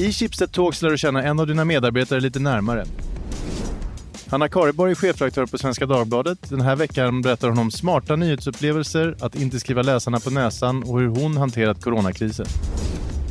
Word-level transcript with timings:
I 0.00 0.12
Schibsted 0.12 0.52
Talks 0.52 0.82
lär 0.82 0.90
du 0.90 0.98
känna 0.98 1.22
en 1.22 1.40
av 1.40 1.46
dina 1.46 1.64
medarbetare 1.64 2.20
lite 2.20 2.38
närmare. 2.38 2.84
Hanna 4.26 4.48
Kareborg 4.48 4.90
är 4.90 4.94
chefredaktör 4.94 5.46
på 5.46 5.58
Svenska 5.58 5.86
Dagbladet. 5.86 6.50
Den 6.50 6.60
här 6.60 6.76
veckan 6.76 7.22
berättar 7.22 7.48
hon 7.48 7.58
om 7.58 7.70
smarta 7.70 8.16
nyhetsupplevelser, 8.16 9.16
att 9.20 9.34
inte 9.34 9.60
skriva 9.60 9.82
läsarna 9.82 10.20
på 10.20 10.30
näsan 10.30 10.82
och 10.82 11.00
hur 11.00 11.06
hon 11.06 11.36
hanterat 11.36 11.82
coronakrisen. 11.82 12.46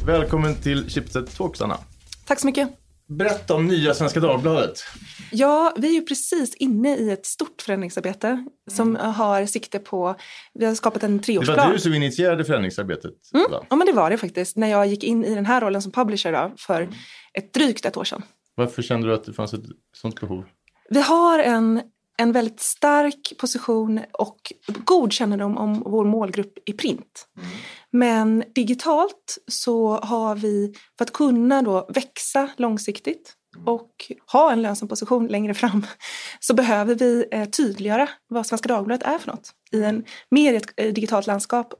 Välkommen 0.05 0.55
till 0.55 0.89
Schibsted 0.89 1.29
Talks, 1.38 1.61
Anna. 1.61 1.77
Tack 2.25 2.39
så 2.39 2.45
mycket. 2.45 2.70
Berätta 3.10 3.55
om 3.55 3.68
nya 3.68 3.94
Svenska 3.94 4.20
Dagbladet. 4.20 4.84
Ja, 5.32 5.73
vi 5.78 5.88
är 5.88 5.94
ju 5.94 6.02
precis 6.02 6.55
inne 6.55 6.96
i 6.96 7.12
ett 7.12 7.26
stort 7.26 7.62
förändringsarbete 7.62 8.46
som 8.71 8.96
har 8.96 9.46
sikte 9.46 9.80
på, 9.80 10.16
vi 10.54 10.66
har 10.66 10.76
skapat 10.76 11.04
en 11.04 11.20
treårsplan. 11.20 11.58
Det 11.58 11.64
var 11.64 11.73
du 11.73 11.80
som 11.80 11.94
initierade 11.94 12.45
förändringsarbetet. 12.45 13.14
Mm. 13.34 13.45
Ja, 13.70 13.76
men 13.76 13.88
det 13.88 13.94
var 13.94 14.09
det 14.09 14.18
faktiskt. 14.18 14.58
När 14.58 14.68
jag 14.68 14.88
gick 14.88 15.04
in 15.04 15.26
i 15.26 15.36
den 15.36 15.45
här 15.45 15.62
rollen 15.62 15.81
som 15.81 15.91
publisher 15.91 16.31
då, 16.31 16.53
för 16.58 16.90
ett 17.34 17.53
drygt 17.53 17.86
ett 17.86 17.98
år 17.98 18.03
sedan. 18.03 18.22
Varför 18.55 18.81
kände 18.81 19.08
du 19.08 19.14
att 19.14 19.23
det 19.23 19.34
fanns 19.34 19.53
ett 19.53 19.66
sånt 19.98 20.20
behov? 20.22 20.45
Vi 20.89 21.02
har 21.02 21.39
en, 21.39 21.81
en 22.20 22.32
väldigt 22.32 22.59
stark 22.59 23.34
position 23.38 24.00
och 24.12 24.54
god 24.68 25.14
kännedom 25.14 25.58
om 25.58 25.84
vår 25.86 26.05
målgrupp 26.05 26.54
i 26.66 26.73
print. 26.73 27.28
Mm. 27.38 27.50
Men 27.92 28.44
digitalt 28.55 29.38
så 29.48 29.98
har 29.98 30.36
vi, 30.36 30.73
för 30.98 31.05
att 31.05 31.14
kunna 31.14 31.62
då 31.62 31.88
växa 31.90 32.50
långsiktigt 32.58 33.34
och 33.66 33.92
ha 34.32 34.52
en 34.52 34.62
lönsam 34.62 34.88
position 34.88 35.28
längre 35.28 35.54
fram 35.54 35.86
så 36.40 36.54
behöver 36.54 36.95
vi 36.95 37.26
eh, 37.32 37.45
tydliggöra 37.45 38.09
vad 38.28 38.45
Svenska 38.45 38.67
Dagbladet 38.67 39.08
är 39.08 39.17
för 39.17 39.31
något 39.31 39.52
i 39.72 39.84
en 39.84 40.06
mer 40.31 40.54
ett 40.54 40.73
eh, 40.78 40.94
digitalt 40.94 41.28
landskap. 41.28 41.73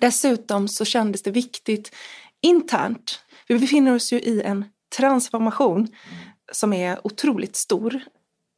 Dessutom 0.00 0.68
så 0.68 0.84
kändes 0.84 1.22
det 1.22 1.30
viktigt 1.30 1.94
internt. 2.42 3.20
Vi 3.48 3.58
befinner 3.58 3.94
oss 3.94 4.12
ju 4.12 4.20
i 4.20 4.42
en 4.42 4.64
transformation 4.96 5.88
som 6.52 6.72
är 6.72 7.06
otroligt 7.06 7.56
stor 7.56 8.02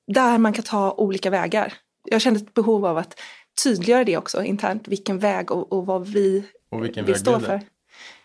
där 0.09 0.39
man 0.39 0.53
kan 0.53 0.65
ta 0.65 0.93
olika 0.93 1.31
vägar. 1.31 1.75
Jag 2.05 2.21
kände 2.21 2.41
ett 2.41 2.55
behov 2.55 2.87
av 2.87 2.99
att 2.99 3.21
tydliggöra 3.63 4.05
det 4.05 4.17
också 4.17 4.43
internt, 4.43 4.89
vilken 4.89 5.19
väg 5.19 5.51
och, 5.51 5.73
och 5.73 5.87
vad 5.87 6.09
vi 6.09 6.45
och 6.71 6.85
vilken 6.85 7.05
vill 7.05 7.15
stå 7.15 7.41
för. 7.41 7.61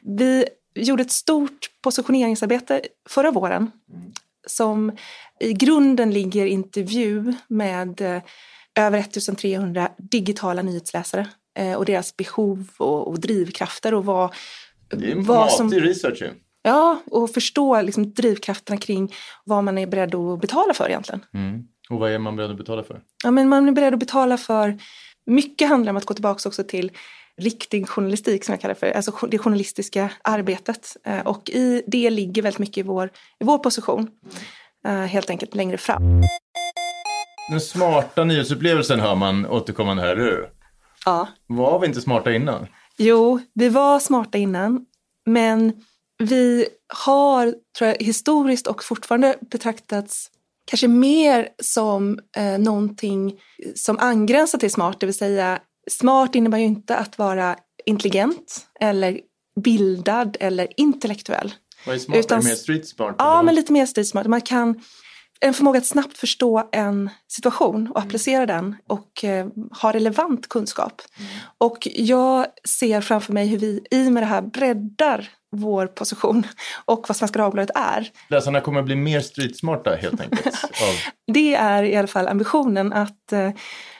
Vi 0.01 0.45
gjorde 0.75 1.01
ett 1.01 1.11
stort 1.11 1.69
positioneringsarbete 1.81 2.81
förra 3.09 3.31
våren 3.31 3.71
mm. 3.89 4.11
som 4.47 4.91
i 5.39 5.53
grunden 5.53 6.11
ligger 6.11 6.45
intervju 6.45 7.33
med 7.47 8.01
eh, 8.01 8.21
över 8.75 8.99
1300 8.99 9.89
digitala 9.97 10.61
nyhetsläsare 10.61 11.27
eh, 11.59 11.73
och 11.73 11.85
deras 11.85 12.17
behov 12.17 12.67
och, 12.77 13.07
och 13.07 13.19
drivkrafter 13.19 13.93
och 13.93 14.05
vad... 14.05 14.33
Det 14.89 15.07
är 15.07 15.11
en 15.11 15.23
vad 15.23 15.51
som, 15.51 15.71
research 15.71 16.21
ju. 16.21 16.29
Ja, 16.63 17.01
och 17.05 17.33
förstå 17.33 17.81
liksom 17.81 18.13
drivkrafterna 18.13 18.77
kring 18.77 19.13
vad 19.43 19.63
man 19.63 19.77
är 19.77 19.87
beredd 19.87 20.15
att 20.15 20.41
betala 20.41 20.73
för 20.73 20.89
egentligen. 20.89 21.25
Mm. 21.33 21.67
Och 21.89 21.99
vad 21.99 22.11
är 22.11 22.19
man 22.19 22.35
beredd 22.35 22.51
att 22.51 22.57
betala 22.57 22.83
för? 22.83 23.01
Ja, 23.23 23.31
men 23.31 23.49
man 23.49 23.67
är 23.67 23.71
beredd 23.71 23.93
att 23.93 23.99
betala 23.99 24.37
för... 24.37 24.77
Mycket 25.25 25.69
handlar 25.69 25.89
om 25.89 25.97
att 25.97 26.05
gå 26.05 26.13
tillbaka 26.13 26.49
också 26.49 26.63
till 26.63 26.91
riktig 27.37 27.87
journalistik 27.87 28.43
som 28.43 28.53
jag 28.53 28.61
kallar 28.61 28.75
för, 28.75 28.91
alltså 28.91 29.27
det 29.27 29.37
journalistiska 29.37 30.11
arbetet. 30.23 30.97
Eh, 31.03 31.19
och 31.19 31.49
i 31.49 31.83
det 31.87 32.09
ligger 32.09 32.41
väldigt 32.41 32.59
mycket 32.59 32.77
i 32.77 32.81
vår, 32.81 33.09
i 33.39 33.43
vår 33.43 33.57
position, 33.57 34.07
eh, 34.87 34.93
helt 34.93 35.29
enkelt 35.29 35.55
längre 35.55 35.77
fram. 35.77 36.21
Den 37.49 37.61
smarta 37.61 38.23
nyhetsupplevelsen 38.23 38.99
hör 38.99 39.15
man 39.15 39.45
återkommande 39.45 40.03
här, 40.03 40.09
eller 40.09 40.23
hur? 40.23 40.49
Ja. 41.05 41.27
Var 41.47 41.79
vi 41.79 41.87
inte 41.87 42.01
smarta 42.01 42.31
innan? 42.31 42.67
Jo, 42.97 43.39
vi 43.53 43.69
var 43.69 43.99
smarta 43.99 44.37
innan, 44.37 44.85
men 45.25 45.73
vi 46.17 46.67
har, 47.05 47.55
tror 47.77 47.89
jag, 47.89 47.97
historiskt 47.99 48.67
och 48.67 48.83
fortfarande 48.83 49.35
betraktats 49.41 50.29
kanske 50.65 50.87
mer 50.87 51.49
som 51.61 52.19
eh, 52.37 52.57
någonting 52.59 53.39
som 53.75 53.99
angränsar 53.99 54.59
till 54.59 54.71
smart, 54.71 54.99
det 54.99 55.05
vill 55.05 55.15
säga 55.15 55.59
smart 55.91 56.35
innebär 56.35 56.57
ju 56.57 56.65
inte 56.65 56.95
att 56.95 57.17
vara 57.17 57.55
intelligent 57.85 58.67
eller 58.79 59.19
bildad 59.61 60.37
eller 60.39 60.67
intellektuell. 60.77 61.53
Vad 61.85 61.95
är 61.95 61.99
smart? 61.99 62.17
Utan, 62.17 62.39
är 62.39 62.43
mer 62.43 62.55
street 62.55 62.87
smart? 62.87 63.15
Ja, 63.17 63.41
men 63.41 63.55
lite 63.55 63.73
mer 63.73 63.85
street 63.85 64.07
smart. 64.07 64.27
Man 64.27 64.41
kan 64.41 64.81
en 65.43 65.53
förmåga 65.53 65.77
att 65.77 65.85
snabbt 65.85 66.17
förstå 66.17 66.69
en 66.71 67.09
situation 67.27 67.91
och 67.91 67.99
applicera 67.99 68.43
mm. 68.43 68.47
den 68.47 68.75
och 68.87 69.23
eh, 69.23 69.47
ha 69.81 69.93
relevant 69.93 70.49
kunskap. 70.49 71.01
Mm. 71.17 71.31
Och 71.57 71.87
jag 71.95 72.45
ser 72.67 73.01
framför 73.01 73.33
mig 73.33 73.47
hur 73.47 73.57
vi 73.57 73.85
i 73.91 74.09
med 74.09 74.23
det 74.23 74.27
här 74.27 74.41
breddar 74.41 75.29
vår 75.51 75.87
position 75.87 76.47
och 76.85 77.05
vad 77.07 77.17
Svenska 77.17 77.39
Dagbladet 77.39 77.71
är. 77.75 78.11
Läsarna 78.29 78.61
kommer 78.61 78.79
att 78.79 78.85
bli 78.85 78.95
mer 78.95 79.19
streetsmarta 79.19 79.95
helt 79.95 80.21
enkelt? 80.21 80.63
Av... 80.63 81.13
Det 81.33 81.55
är 81.55 81.83
i 81.83 81.95
alla 81.95 82.07
fall 82.07 82.27
ambitionen 82.27 82.93
att 82.93 83.31
eh, 83.31 83.49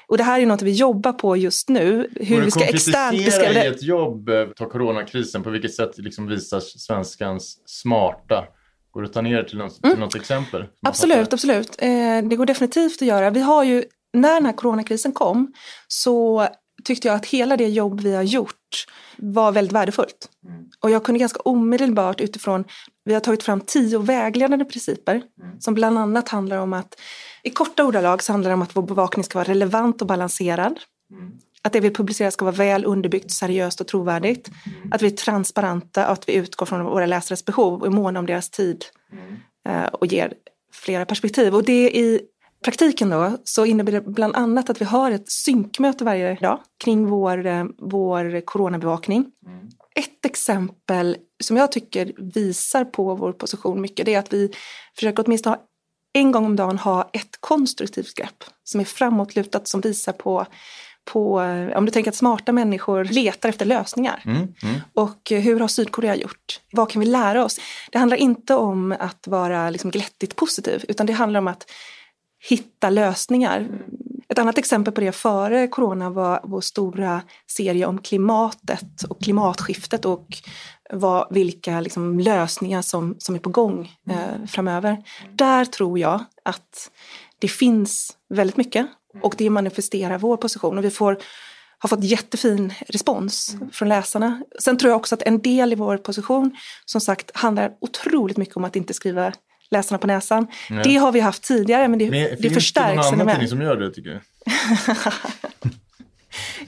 och 0.07 0.17
det 0.17 0.23
här 0.23 0.41
är 0.41 0.45
något 0.45 0.61
vi 0.61 0.71
jobbar 0.71 1.13
på 1.13 1.37
just 1.37 1.69
nu. 1.69 2.09
Hur 2.15 2.41
vi 2.41 2.51
ska 2.51 2.63
externt 2.63 3.25
beskriva 3.25 3.53
det. 3.53 3.65
i 3.65 3.67
ett 3.67 3.83
jobb, 3.83 4.29
eh, 4.29 4.45
ta 4.55 4.69
coronakrisen, 4.69 5.43
på 5.43 5.49
vilket 5.49 5.73
sätt 5.73 5.97
liksom 5.97 6.27
visas 6.27 6.79
svenskans 6.79 7.61
smarta? 7.65 8.45
Går 8.93 9.01
det 9.01 9.07
att 9.07 9.13
ta 9.13 9.21
ner 9.21 9.43
det 9.43 9.49
till, 9.49 9.57
något, 9.57 9.75
till 9.75 9.85
mm. 9.85 9.99
något 9.99 10.15
exempel? 10.15 10.65
Absolut, 10.81 11.33
absolut. 11.33 11.75
Eh, 11.79 12.21
det 12.23 12.35
går 12.35 12.45
definitivt 12.45 13.01
att 13.01 13.07
göra. 13.07 13.29
Vi 13.29 13.39
har 13.39 13.63
ju, 13.63 13.83
när 14.13 14.33
den 14.33 14.45
här 14.45 14.53
coronakrisen 14.53 15.11
kom 15.11 15.53
så 15.87 16.47
tyckte 16.83 17.07
jag 17.07 17.15
att 17.15 17.25
hela 17.25 17.57
det 17.57 17.67
jobb 17.67 18.01
vi 18.01 18.15
har 18.15 18.23
gjort 18.23 18.85
var 19.17 19.51
väldigt 19.51 19.73
värdefullt. 19.73 20.29
Mm. 20.47 20.65
Och 20.79 20.89
jag 20.89 21.03
kunde 21.03 21.19
ganska 21.19 21.39
omedelbart 21.39 22.21
utifrån, 22.21 22.65
vi 23.05 23.13
har 23.13 23.21
tagit 23.21 23.43
fram 23.43 23.61
tio 23.61 23.99
vägledande 23.99 24.65
principer 24.65 25.15
mm. 25.41 25.61
som 25.61 25.73
bland 25.73 25.97
annat 25.97 26.29
handlar 26.29 26.57
om 26.57 26.73
att 26.73 26.99
i 27.43 27.49
korta 27.49 27.83
ordalag 27.83 28.23
så 28.23 28.31
handlar 28.31 28.49
det 28.49 28.53
om 28.53 28.61
att 28.61 28.75
vår 28.75 28.81
bevakning 28.81 29.23
ska 29.23 29.39
vara 29.39 29.49
relevant 29.49 30.01
och 30.01 30.07
balanserad. 30.07 30.79
Att 31.63 31.73
det 31.73 31.79
vi 31.79 31.91
publicerar 31.91 32.29
ska 32.29 32.45
vara 32.45 32.55
väl 32.55 32.85
underbyggt, 32.85 33.31
seriöst 33.31 33.81
och 33.81 33.87
trovärdigt. 33.87 34.47
Mm. 34.47 34.91
Att 34.91 35.01
vi 35.01 35.07
är 35.07 35.11
transparenta 35.11 36.05
och 36.05 36.13
att 36.13 36.29
vi 36.29 36.33
utgår 36.33 36.65
från 36.65 36.85
våra 36.85 37.05
läsares 37.05 37.45
behov 37.45 37.81
och 37.81 37.87
är 37.87 37.91
måna 37.91 38.19
om 38.19 38.25
deras 38.25 38.49
tid. 38.49 38.85
Mm. 39.11 39.89
Och 39.93 40.07
ger 40.07 40.33
flera 40.73 41.05
perspektiv. 41.05 41.55
Och 41.55 41.63
det 41.63 41.97
i 41.97 42.21
praktiken 42.63 43.09
då 43.09 43.37
så 43.43 43.65
innebär 43.65 43.91
det 43.91 44.01
bland 44.01 44.35
annat 44.35 44.69
att 44.69 44.81
vi 44.81 44.85
har 44.85 45.11
ett 45.11 45.31
synkmöte 45.31 46.03
varje 46.03 46.35
dag 46.35 46.59
kring 46.83 47.05
vår, 47.05 47.45
eh, 47.45 47.65
vår 47.77 48.41
coronabevakning. 48.45 49.25
Mm. 49.45 49.69
Ett 49.95 50.25
exempel 50.25 51.17
som 51.43 51.57
jag 51.57 51.71
tycker 51.71 52.13
visar 52.17 52.85
på 52.85 53.15
vår 53.15 53.31
position 53.31 53.81
mycket 53.81 54.05
det 54.05 54.13
är 54.13 54.19
att 54.19 54.33
vi 54.33 54.53
försöker 54.95 55.23
åtminstone 55.25 55.55
ha 55.55 55.63
en 56.13 56.31
gång 56.31 56.45
om 56.45 56.55
dagen 56.55 56.77
ha 56.77 57.09
ett 57.13 57.37
konstruktivt 57.39 58.13
grepp 58.15 58.43
som 58.63 58.81
är 58.81 58.85
framåtlutat 58.85 59.67
som 59.67 59.81
visar 59.81 60.13
på 60.13 60.45
på, 61.05 61.41
eh, 61.41 61.77
om 61.77 61.85
du 61.85 61.91
tänker 61.91 62.11
att 62.11 62.15
smarta 62.15 62.51
människor 62.51 63.03
letar 63.03 63.49
efter 63.49 63.65
lösningar. 63.65 64.21
Mm, 64.25 64.37
mm. 64.37 64.81
Och 64.93 65.31
eh, 65.31 65.39
hur 65.39 65.59
har 65.59 65.67
Sydkorea 65.67 66.15
gjort? 66.15 66.61
Vad 66.71 66.89
kan 66.89 66.99
vi 66.99 67.05
lära 67.05 67.45
oss? 67.45 67.59
Det 67.91 67.97
handlar 67.97 68.17
inte 68.17 68.55
om 68.55 68.95
att 68.99 69.27
vara 69.27 69.69
liksom 69.69 69.91
glättigt 69.91 70.35
positiv 70.35 70.85
utan 70.87 71.05
det 71.05 71.13
handlar 71.13 71.39
om 71.39 71.47
att 71.47 71.65
hitta 72.49 72.89
lösningar. 72.89 73.67
Ett 74.29 74.39
annat 74.39 74.57
exempel 74.57 74.93
på 74.93 75.01
det 75.01 75.11
före 75.11 75.67
corona 75.67 76.09
var 76.09 76.39
vår 76.43 76.61
stora 76.61 77.21
serie 77.47 77.85
om 77.85 77.97
klimatet 77.97 79.03
och 79.09 79.21
klimatskiftet 79.21 80.05
och 80.05 80.27
vad, 80.93 81.27
vilka 81.29 81.79
liksom 81.79 82.19
lösningar 82.19 82.81
som, 82.81 83.15
som 83.19 83.35
är 83.35 83.39
på 83.39 83.49
gång 83.49 83.91
eh, 84.09 84.45
framöver. 84.47 85.03
Där 85.31 85.65
tror 85.65 85.99
jag 85.99 86.25
att 86.45 86.91
det 87.39 87.47
finns 87.47 88.17
väldigt 88.29 88.57
mycket 88.57 88.87
och 89.21 89.35
det 89.37 89.49
manifesterar 89.49 90.17
vår 90.17 90.37
position 90.37 90.77
och 90.77 90.83
vi 90.83 90.91
får 90.91 91.17
har 91.79 91.87
fått 91.87 92.03
jättefin 92.03 92.73
respons 92.87 93.55
från 93.71 93.89
läsarna. 93.89 94.41
Sen 94.59 94.77
tror 94.77 94.89
jag 94.89 94.97
också 94.97 95.15
att 95.15 95.21
en 95.21 95.41
del 95.41 95.73
i 95.73 95.75
vår 95.75 95.97
position 95.97 96.55
som 96.85 97.01
sagt 97.01 97.31
handlar 97.33 97.71
otroligt 97.81 98.37
mycket 98.37 98.57
om 98.57 98.63
att 98.63 98.75
inte 98.75 98.93
skriva 98.93 99.33
läsarna 99.71 99.97
på 99.97 100.07
näsan. 100.07 100.47
Nej. 100.69 100.83
Det 100.83 100.95
har 100.95 101.11
vi 101.11 101.19
haft 101.19 101.43
tidigare 101.43 101.87
men 101.87 101.99
det, 101.99 102.09
men, 102.09 102.27
det 102.39 102.49
förstärks. 102.49 102.93
Finns 102.93 103.09
det 103.09 103.15
någon 103.15 103.21
annan 103.21 103.35
tidning 103.35 103.49
som 103.49 103.61
gör 103.61 103.75
det 103.75 103.91
tycker 103.91 104.09
du? 104.09 104.19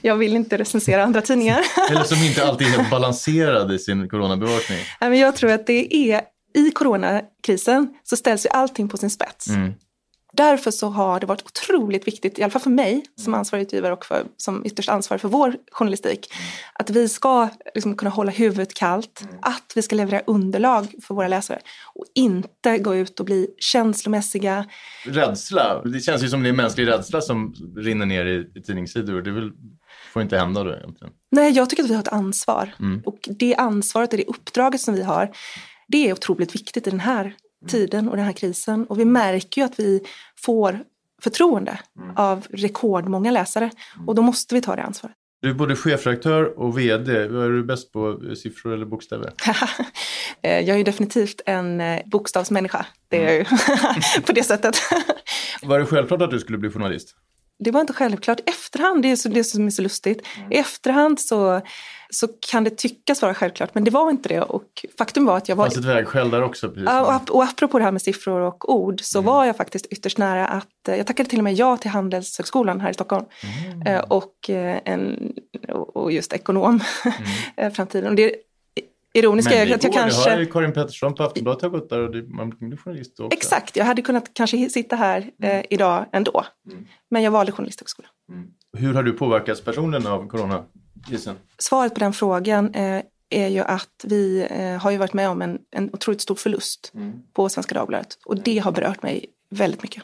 jag 0.00 0.16
vill 0.16 0.36
inte 0.36 0.58
recensera 0.58 1.04
andra 1.04 1.22
tidningar. 1.22 1.60
Eller 1.90 2.04
som 2.04 2.18
inte 2.18 2.44
alltid 2.44 2.66
är 2.66 2.90
balanserade 2.90 3.74
i 3.74 3.78
sin 3.78 4.08
coronabevakning. 4.08 4.78
jag 5.00 5.36
tror 5.36 5.50
att 5.50 5.66
det 5.66 5.96
är 5.96 6.22
i 6.54 6.70
coronakrisen 6.70 7.88
så 8.04 8.16
ställs 8.16 8.46
ju 8.46 8.50
allting 8.50 8.88
på 8.88 8.96
sin 8.96 9.10
spets. 9.10 9.48
Mm. 9.48 9.74
Därför 10.36 10.70
så 10.70 10.88
har 10.88 11.20
det 11.20 11.26
varit 11.26 11.42
otroligt 11.42 12.06
viktigt, 12.06 12.38
i 12.38 12.42
alla 12.42 12.50
fall 12.50 12.62
för 12.62 12.70
mig 12.70 13.04
som 13.16 13.30
mm. 13.30 13.38
ansvarig 13.38 13.62
utgivare 13.62 13.92
och 13.92 14.04
för, 14.04 14.24
som 14.36 14.66
ytterst 14.66 14.88
ansvarig 14.88 15.20
för 15.20 15.28
vår 15.28 15.56
journalistik, 15.72 16.32
mm. 16.32 16.46
att 16.74 16.90
vi 16.90 17.08
ska 17.08 17.48
liksom 17.74 17.96
kunna 17.96 18.10
hålla 18.10 18.30
huvudet 18.30 18.74
kallt, 18.74 19.20
mm. 19.20 19.34
att 19.42 19.72
vi 19.74 19.82
ska 19.82 19.96
leverera 19.96 20.22
underlag 20.26 20.94
för 21.02 21.14
våra 21.14 21.28
läsare 21.28 21.58
och 21.94 22.04
inte 22.14 22.78
gå 22.78 22.94
ut 22.94 23.20
och 23.20 23.26
bli 23.26 23.48
känslomässiga. 23.58 24.66
Rädsla, 25.04 25.82
det 25.84 26.00
känns 26.00 26.24
ju 26.24 26.28
som 26.28 26.42
det 26.42 26.48
är 26.48 26.52
mänsklig 26.52 26.86
rädsla 26.86 27.20
som 27.20 27.54
rinner 27.76 28.06
ner 28.06 28.26
i, 28.26 28.50
i 28.54 28.62
tidningssidor. 28.62 29.22
Det 29.22 29.30
vill, 29.30 29.52
får 30.12 30.22
inte 30.22 30.38
hända 30.38 30.64
då 30.64 30.70
egentligen. 30.70 31.12
Nej, 31.30 31.52
jag 31.52 31.70
tycker 31.70 31.82
att 31.82 31.90
vi 31.90 31.94
har 31.94 32.02
ett 32.02 32.08
ansvar 32.08 32.74
mm. 32.80 33.02
och 33.04 33.18
det 33.38 33.54
ansvaret 33.54 34.12
och 34.12 34.16
det 34.16 34.24
uppdraget 34.24 34.80
som 34.80 34.94
vi 34.94 35.02
har 35.02 35.30
Det 35.88 36.08
är 36.08 36.12
otroligt 36.12 36.54
viktigt 36.54 36.86
i 36.86 36.90
den 36.90 37.00
här 37.00 37.34
tiden 37.68 38.08
och 38.08 38.16
den 38.16 38.24
här 38.24 38.32
krisen. 38.32 38.84
Och 38.84 39.00
vi 39.00 39.04
märker 39.04 39.60
ju 39.60 39.64
att 39.64 39.80
vi 39.80 40.00
får 40.36 40.80
förtroende 41.22 41.78
av 42.16 42.46
rekordmånga 42.50 43.30
läsare. 43.30 43.70
Och 44.06 44.14
då 44.14 44.22
måste 44.22 44.54
vi 44.54 44.60
ta 44.60 44.76
det 44.76 44.82
ansvaret. 44.82 45.16
Du 45.42 45.50
är 45.50 45.54
både 45.54 45.76
chefredaktör 45.76 46.58
och 46.58 46.78
vd. 46.78 47.28
Vad 47.28 47.44
är 47.44 47.50
du 47.50 47.64
bäst 47.64 47.92
på, 47.92 48.20
siffror 48.36 48.74
eller 48.74 48.86
bokstäver? 48.86 49.32
Eh, 50.42 50.60
jag 50.60 50.68
är 50.68 50.76
ju 50.76 50.84
definitivt 50.84 51.40
en 51.46 51.80
eh, 51.80 52.02
bokstavsmänniska. 52.06 52.86
Det 53.08 53.16
är 53.16 53.22
jag 53.22 53.34
ju 53.34 54.20
på 54.26 54.32
det 54.32 54.42
sättet. 54.42 54.76
Var 55.62 55.78
det 55.78 55.86
självklart 55.86 56.22
att 56.22 56.30
du 56.30 56.40
skulle 56.40 56.58
bli 56.58 56.70
journalist? 56.70 57.16
Det 57.58 57.70
var 57.70 57.80
inte 57.80 57.92
självklart. 57.92 58.40
Efterhand, 58.46 59.02
det 59.02 59.10
är 59.10 59.16
så, 59.16 59.28
det 59.28 59.44
som 59.44 59.66
är 59.66 59.70
så 59.70 59.82
lustigt. 59.82 60.22
I 60.50 60.56
efterhand 60.56 61.20
så, 61.20 61.60
så 62.10 62.28
kan 62.50 62.64
det 62.64 62.70
tyckas 62.70 63.22
vara 63.22 63.34
självklart, 63.34 63.74
men 63.74 63.84
det 63.84 63.90
var 63.90 64.10
inte 64.10 64.28
det. 64.28 64.40
Och 64.40 64.86
faktum 64.98 65.24
var 65.26 65.36
att 65.36 65.48
jag 65.48 65.56
var... 65.56 65.64
Fanns 65.64 65.76
ett 65.76 65.84
vägskäl 65.84 66.30
där 66.30 66.42
också? 66.42 66.68
Precis. 66.70 66.88
Och, 66.90 67.36
och 67.36 67.42
apropå 67.44 67.78
det 67.78 67.84
här 67.84 67.92
med 67.92 68.02
siffror 68.02 68.40
och 68.40 68.74
ord 68.74 69.00
så 69.02 69.18
Mm. 69.18 69.26
var 69.26 69.44
jag 69.44 69.56
faktiskt 69.56 69.86
ytterst 69.86 70.18
nära 70.18 70.46
att... 70.46 70.88
eh, 70.88 70.96
Jag 70.96 71.06
tackade 71.06 71.28
till 71.28 71.38
och 71.38 71.44
med 71.44 71.54
ja 71.54 71.76
till 71.76 71.90
Handelshögskolan 71.90 72.80
här 72.80 72.90
i 72.90 72.94
Stockholm. 72.94 73.24
Mm. 73.72 73.82
Eh, 73.86 74.00
Och, 74.00 74.50
eh, 74.50 74.80
en, 74.84 75.32
och 75.94 76.12
just 76.12 76.32
ekonom 76.32 76.80
Mm. 77.56 77.70
framtiden. 77.74 78.08
Och 78.10 78.14
det 78.16 78.34
ironiska 79.16 79.50
Men 79.50 79.68
är 79.68 79.74
att 79.74 79.82
jag 79.82 79.92
går, 79.92 79.98
kanske... 79.98 80.30
Det 80.30 80.34
har 80.34 80.40
ju 80.40 80.46
Karin 80.46 80.72
Pettersson 80.72 81.14
på 81.14 81.22
Aftonbladet 81.22 81.62
har 81.62 81.68
gått 81.68 81.90
där 81.90 82.00
och 82.00 82.10
det, 82.10 82.22
man 82.22 82.50
blir 82.50 82.76
journalist 82.76 83.16
då 83.16 83.24
också. 83.24 83.36
Exakt, 83.36 83.76
jag 83.76 83.84
hade 83.84 84.02
kunnat 84.02 84.30
kanske 84.34 84.70
sitta 84.70 84.96
här 84.96 85.30
eh, 85.42 85.62
idag 85.70 86.06
ändå. 86.12 86.44
Mm. 86.70 86.86
Men 87.10 87.22
jag 87.22 87.30
valde 87.30 87.52
journalisthögskolan. 87.52 88.10
Hur 88.78 88.94
har 88.94 89.02
du 89.02 89.12
påverkats 89.12 89.64
personligen 89.64 90.06
av 90.06 90.28
coronakrisen? 90.28 91.36
Svaret 91.58 91.94
på 91.94 92.00
den 92.00 92.12
frågan 92.12 92.74
eh, 92.74 93.02
är 93.30 93.48
ju 93.48 93.60
att 93.60 94.04
vi 94.04 94.46
eh, 94.50 94.82
har 94.82 94.90
ju 94.90 94.96
varit 94.96 95.12
med 95.12 95.28
om 95.28 95.42
en, 95.42 95.58
en 95.76 95.90
otroligt 95.92 96.20
stor 96.20 96.34
förlust 96.34 96.92
på 97.32 97.48
Svenska 97.48 97.74
Dagbladet. 97.74 98.18
Och 98.24 98.42
det 98.42 98.58
har 98.58 98.72
berört 98.72 99.02
mig 99.02 99.26
väldigt 99.50 99.82
mycket. 99.82 100.02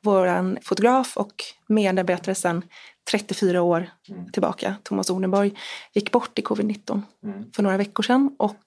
Vår 0.00 0.58
fotograf 0.62 1.16
och 1.16 1.34
medarbetare 1.66 2.34
sedan 2.34 2.62
34 3.10 3.62
år 3.62 3.90
tillbaka, 4.32 4.74
Thomas 4.82 5.10
Orneborg, 5.10 5.52
gick 5.94 6.12
bort 6.12 6.38
i 6.38 6.42
covid-19 6.42 7.02
för 7.56 7.62
några 7.62 7.76
veckor 7.76 8.02
sedan. 8.02 8.36
Och 8.38 8.64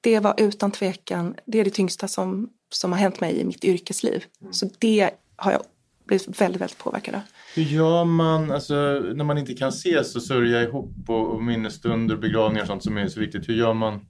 det 0.00 0.20
var 0.20 0.34
utan 0.38 0.70
tvekan, 0.70 1.34
det 1.46 1.60
är 1.60 1.64
det 1.64 1.70
tyngsta 1.70 2.08
som, 2.08 2.48
som 2.72 2.92
har 2.92 2.98
hänt 2.98 3.20
mig 3.20 3.40
i 3.40 3.44
mitt 3.44 3.64
yrkesliv. 3.64 4.24
Så 4.50 4.70
det 4.78 5.10
har 5.36 5.52
jag 5.52 5.62
blivit 6.06 6.40
väldigt, 6.40 6.60
väldigt 6.60 6.78
påverkad 6.78 7.14
av. 7.14 7.20
Hur 7.54 7.62
gör 7.62 8.04
man, 8.04 8.50
alltså, 8.50 8.74
när 9.14 9.24
man 9.24 9.38
inte 9.38 9.54
kan 9.54 9.68
ses 9.68 10.16
och 10.16 10.22
sörja 10.22 10.62
ihop 10.62 10.94
och, 11.08 11.34
och 11.34 11.42
minnesstunder 11.42 12.16
begravningar 12.16 12.62
och 12.62 12.68
sånt 12.68 12.84
som 12.84 12.96
är 12.96 13.08
så 13.08 13.20
viktigt. 13.20 13.48
Hur 13.48 13.54
gör 13.54 13.74
man 13.74 14.06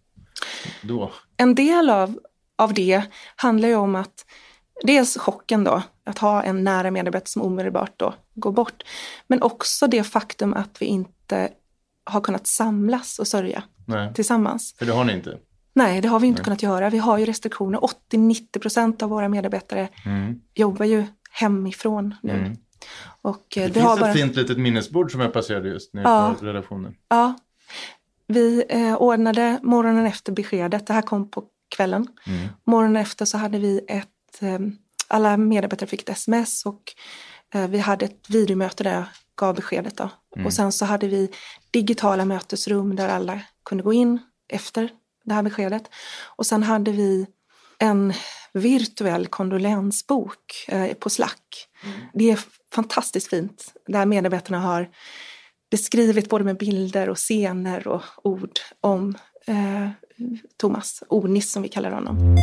då? 0.82 1.12
En 1.36 1.54
del 1.54 1.90
av, 1.90 2.18
av 2.56 2.74
det 2.74 3.02
handlar 3.36 3.68
ju 3.68 3.74
om 3.74 3.94
att 3.94 4.24
dels 4.82 5.16
chocken 5.18 5.64
då, 5.64 5.82
att 6.04 6.18
ha 6.18 6.42
en 6.42 6.64
nära 6.64 6.90
medarbetare 6.90 7.28
som 7.28 7.42
omedelbart 7.42 7.92
då 7.96 8.14
går 8.34 8.52
bort. 8.52 8.82
Men 9.26 9.42
också 9.42 9.86
det 9.86 10.02
faktum 10.04 10.54
att 10.54 10.82
vi 10.82 10.86
inte 10.86 11.48
har 12.04 12.20
kunnat 12.20 12.46
samlas 12.46 13.18
och 13.18 13.26
sörja 13.28 13.62
Nej, 13.86 14.14
tillsammans. 14.14 14.74
för 14.78 14.86
det 14.86 14.92
har 14.92 15.04
ni 15.04 15.12
inte. 15.12 15.38
Nej, 15.74 16.00
det 16.00 16.08
har 16.08 16.20
vi 16.20 16.26
inte 16.26 16.40
Nej. 16.40 16.44
kunnat 16.44 16.62
göra. 16.62 16.90
Vi 16.90 16.98
har 16.98 17.18
ju 17.18 17.24
restriktioner. 17.24 17.78
80-90 18.12 18.58
procent 18.58 19.02
av 19.02 19.10
våra 19.10 19.28
medarbetare 19.28 19.88
Mm. 20.06 20.40
jobbar 20.54 20.84
ju 20.86 21.04
hemifrån 21.30 22.14
nu. 22.22 22.32
Mm. 22.32 22.56
Och 23.22 23.56
eh, 23.56 23.62
Det 23.62 23.66
vi 23.66 23.72
finns 23.72 23.84
har 23.86 23.94
ett 23.94 24.00
bara... 24.00 24.12
fint 24.12 24.36
litet 24.36 24.58
minnesbord 24.58 25.12
som 25.12 25.20
jag 25.20 25.32
passerade 25.32 25.68
just 25.68 25.94
nu 25.94 26.02
Ja. 26.02 26.34
på 26.40 26.46
redaktionen. 26.46 26.94
Ja. 27.08 27.34
Vi 28.26 28.64
eh, 28.68 28.94
ordnade 28.96 29.58
morgonen 29.62 30.06
efter 30.06 30.32
beskedet. 30.32 30.86
Det 30.86 30.92
här 30.92 31.02
kom 31.02 31.30
på 31.30 31.44
kvällen. 31.76 32.06
Mm. 32.26 32.48
Morgonen 32.66 32.96
efter 32.96 33.24
så 33.24 33.38
hade 33.38 33.58
vi 33.58 33.80
ett, 33.88 34.08
eh, 34.40 34.58
alla 35.08 35.36
medarbetare 35.36 35.88
fick 35.88 36.02
ett 36.02 36.08
sms 36.08 36.66
och 36.66 36.82
eh, 37.54 37.68
vi 37.68 37.78
hade 37.78 38.04
ett 38.04 38.30
videomöte 38.30 38.84
där 38.84 38.94
jag 38.94 39.04
gav 39.36 39.54
beskedet. 39.54 39.96
Då. 39.96 40.10
Mm. 40.36 40.46
Och 40.46 40.52
sen 40.52 40.72
så 40.72 40.84
hade 40.84 41.08
vi 41.08 41.30
digitala 41.70 42.24
mötesrum 42.24 42.96
där 42.96 43.08
alla 43.08 43.40
kunde 43.64 43.84
gå 43.84 43.92
in 43.92 44.18
efter 44.48 44.90
det 45.24 45.34
här 45.34 45.42
beskedet. 45.42 45.90
Och 46.36 46.46
sen 46.46 46.62
hade 46.62 46.92
vi 46.92 47.26
en 47.78 48.12
virtuell 48.52 49.26
kondolensbok 49.26 50.64
eh, 50.68 50.94
på 50.94 51.10
Slack. 51.10 51.68
Det 52.12 52.30
är 52.30 52.40
fantastiskt 52.74 53.30
fint 53.30 53.72
där 53.86 54.06
medarbetarna 54.06 54.58
har 54.58 54.88
beskrivit 55.70 56.28
både 56.28 56.44
med 56.44 56.56
bilder 56.56 57.08
och 57.08 57.16
scener 57.16 57.88
och 57.88 58.02
ord 58.22 58.58
om 58.80 59.14
eh, 59.46 59.88
Thomas 60.56 61.02
Onis 61.08 61.52
som 61.52 61.62
vi 61.62 61.68
kallar 61.68 61.90
honom. 61.90 62.38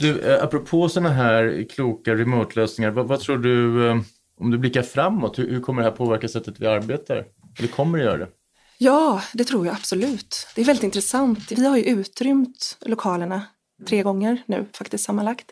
Du, 0.00 0.20
eh, 0.20 0.44
apropå 0.44 0.88
sådana 0.88 1.08
här 1.14 1.66
kloka 1.70 2.14
remote-lösningar, 2.14 2.90
vad, 2.90 3.06
vad 3.08 3.20
tror 3.20 3.38
du, 3.38 3.88
eh, 3.88 3.96
om 4.40 4.50
du 4.50 4.58
blickar 4.58 4.82
framåt, 4.82 5.38
hur, 5.38 5.50
hur 5.50 5.60
kommer 5.60 5.82
det 5.82 5.88
här 5.90 5.96
påverka 5.96 6.28
sättet 6.28 6.54
vi 6.60 6.66
arbetar? 6.66 7.24
Eller 7.58 7.68
kommer 7.68 7.98
det 7.98 8.04
göra 8.04 8.18
det? 8.18 8.28
Ja, 8.78 9.22
det 9.34 9.44
tror 9.44 9.66
jag 9.66 9.74
absolut. 9.74 10.46
Det 10.54 10.60
är 10.60 10.64
väldigt 10.64 10.84
intressant. 10.84 11.52
Vi 11.52 11.66
har 11.66 11.76
ju 11.76 11.82
utrymt 11.84 12.78
lokalerna 12.80 13.42
tre 13.88 14.02
gånger 14.02 14.42
nu 14.46 14.66
faktiskt 14.74 15.04
sammanlagt. 15.04 15.46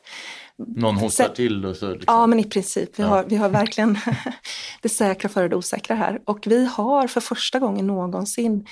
Någon 0.77 0.97
hostar 0.97 1.29
till 1.29 1.67
och 1.67 1.77
så 1.77 1.91
liksom. 1.95 2.15
Ja, 2.15 2.27
men 2.27 2.39
i 2.39 2.45
princip. 2.45 2.91
Vi 2.99 3.03
Ja. 3.03 3.09
har, 3.09 3.25
vi 3.25 3.37
har 3.37 3.49
verkligen 3.49 3.99
det 4.83 4.89
säkra 4.89 5.29
före 5.29 5.49
det 5.49 5.57
osäkra 5.57 5.97
här. 5.97 6.21
Och 6.25 6.47
vi 6.47 6.65
har 6.67 7.07
för 7.07 7.21
första 7.21 7.59
gången 7.59 7.87
någonsin 7.87 8.67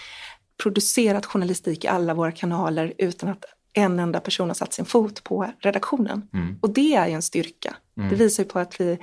producerat 0.62 1.26
journalistik 1.26 1.84
i 1.84 1.88
alla 1.88 2.14
våra 2.14 2.32
kanaler 2.32 2.92
utan 2.98 3.28
att 3.28 3.44
en 3.76 3.98
enda 3.98 4.20
person 4.20 4.48
har 4.48 4.54
satt 4.54 4.72
sin 4.72 4.84
fot 4.84 5.24
på 5.24 5.50
redaktionen. 5.60 6.22
Mm. 6.34 6.58
Och 6.62 6.70
det 6.70 6.94
är 6.94 7.06
ju 7.06 7.12
en 7.12 7.22
styrka. 7.22 7.76
Mm. 7.98 8.10
Det 8.10 8.16
visar 8.16 8.42
ju 8.42 8.48
på 8.48 8.58
att 8.58 8.80
vi... 8.80 8.98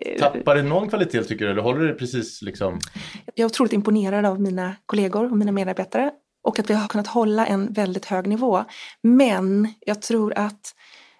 eh, 0.00 0.18
Tappar 0.18 0.54
det 0.54 0.62
någon 0.62 0.88
kvalitet 0.88 1.22
tycker 1.24 1.44
du, 1.44 1.50
eller 1.50 1.62
håller 1.62 1.86
det 1.86 1.94
precis 1.94 2.42
liksom? 2.42 2.78
Jag 3.34 3.44
är 3.44 3.46
otroligt 3.46 3.72
imponerad 3.72 4.24
av 4.26 4.40
mina 4.40 4.76
kollegor 4.86 5.30
och 5.30 5.36
mina 5.36 5.52
medarbetare 5.52 6.10
och 6.42 6.58
att 6.58 6.70
vi 6.70 6.74
har 6.74 6.88
kunnat 6.88 7.06
hålla 7.06 7.46
en 7.46 7.72
väldigt 7.72 8.04
hög 8.04 8.26
nivå. 8.26 8.64
Men 9.02 9.68
jag 9.80 10.02
tror 10.02 10.32
att, 10.36 10.74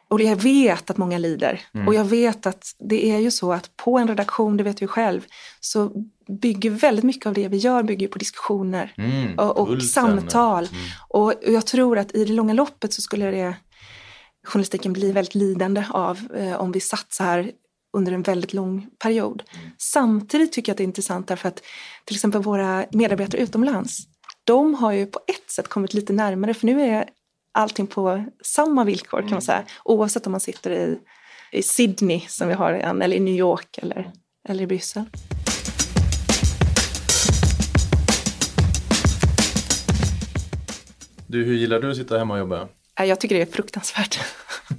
och 0.08 0.20
jag 0.20 0.36
vet 0.36 0.90
att 0.90 0.96
många 0.96 1.18
lider 1.18 1.60
Mm. 1.74 1.88
och 1.88 1.94
jag 1.94 2.04
vet 2.04 2.46
att 2.46 2.64
det 2.78 3.06
är 3.10 3.18
ju 3.18 3.30
så 3.30 3.52
att 3.52 3.76
på 3.76 3.98
en 3.98 4.08
redaktion, 4.08 4.56
det 4.56 4.62
vet 4.62 4.76
du 4.76 4.86
själv, 4.86 5.20
så 5.60 5.92
bygger 6.30 6.70
väldigt 6.70 7.04
mycket 7.04 7.26
av 7.26 7.34
det 7.34 7.48
vi 7.48 7.56
gör 7.56 7.82
bygger 7.82 8.08
på 8.08 8.18
diskussioner 8.18 8.94
Mm, 8.96 9.38
och, 9.38 9.58
och 9.58 9.82
samtal. 9.82 10.64
Mm. 10.64 10.84
Och, 11.08 11.34
jag 11.46 11.66
tror 11.66 11.98
att 11.98 12.14
i 12.14 12.24
det 12.24 12.32
långa 12.32 12.54
loppet 12.54 12.92
så 12.92 13.02
skulle 13.02 13.30
det 13.30 13.54
journalistiken 14.46 14.92
bli 14.92 15.12
väldigt 15.12 15.34
lidande 15.34 15.84
av 15.90 16.18
eh, 16.36 16.60
om 16.60 16.72
vi 16.72 16.80
satt 16.80 17.12
så 17.12 17.24
här 17.24 17.50
under 17.96 18.12
en 18.12 18.22
väldigt 18.22 18.52
lång 18.52 18.86
period. 19.02 19.42
Samtidigt 19.78 20.52
tycker 20.52 20.70
jag 20.70 20.74
att 20.74 20.78
det 20.78 20.82
är 20.82 20.84
intressant 20.84 21.28
därför 21.28 21.48
att 21.48 21.62
till 22.04 22.16
exempel 22.16 22.42
våra 22.42 22.84
medarbetare 22.92 23.40
utomlands, 23.40 23.98
de 24.44 24.74
har 24.74 24.92
ju 24.92 25.06
på 25.06 25.20
ett 25.26 25.50
sätt 25.50 25.68
kommit 25.68 25.94
lite 25.94 26.12
närmare 26.12 26.54
för 26.54 26.66
nu 26.66 26.82
är 26.82 27.08
allting 27.52 27.86
på 27.86 28.24
samma 28.44 28.84
villkor 28.84 29.20
kan 29.20 29.30
man 29.30 29.42
säga. 29.42 29.64
Oavsett 29.84 30.26
om 30.26 30.30
man 30.32 30.40
sitter 30.40 30.70
i, 30.70 30.98
i 31.52 31.62
Sydney 31.62 32.20
som 32.28 32.48
vi 32.48 32.54
har 32.54 32.72
en, 32.72 33.02
eller 33.02 33.16
i 33.16 33.20
New 33.20 33.34
York 33.34 33.78
eller, 33.78 34.12
eller 34.48 34.62
i 34.62 34.66
Bryssel. 34.66 35.04
Du, 41.30 41.44
hur 41.44 41.54
gillar 41.54 41.80
du 41.80 41.90
att 41.90 41.96
sitta 41.96 42.18
hemma 42.18 42.34
och 42.34 42.40
jobba? 42.40 42.68
Jag 42.98 43.20
tycker 43.20 43.34
det 43.34 43.42
är 43.42 43.46
fruktansvärt. 43.46 44.20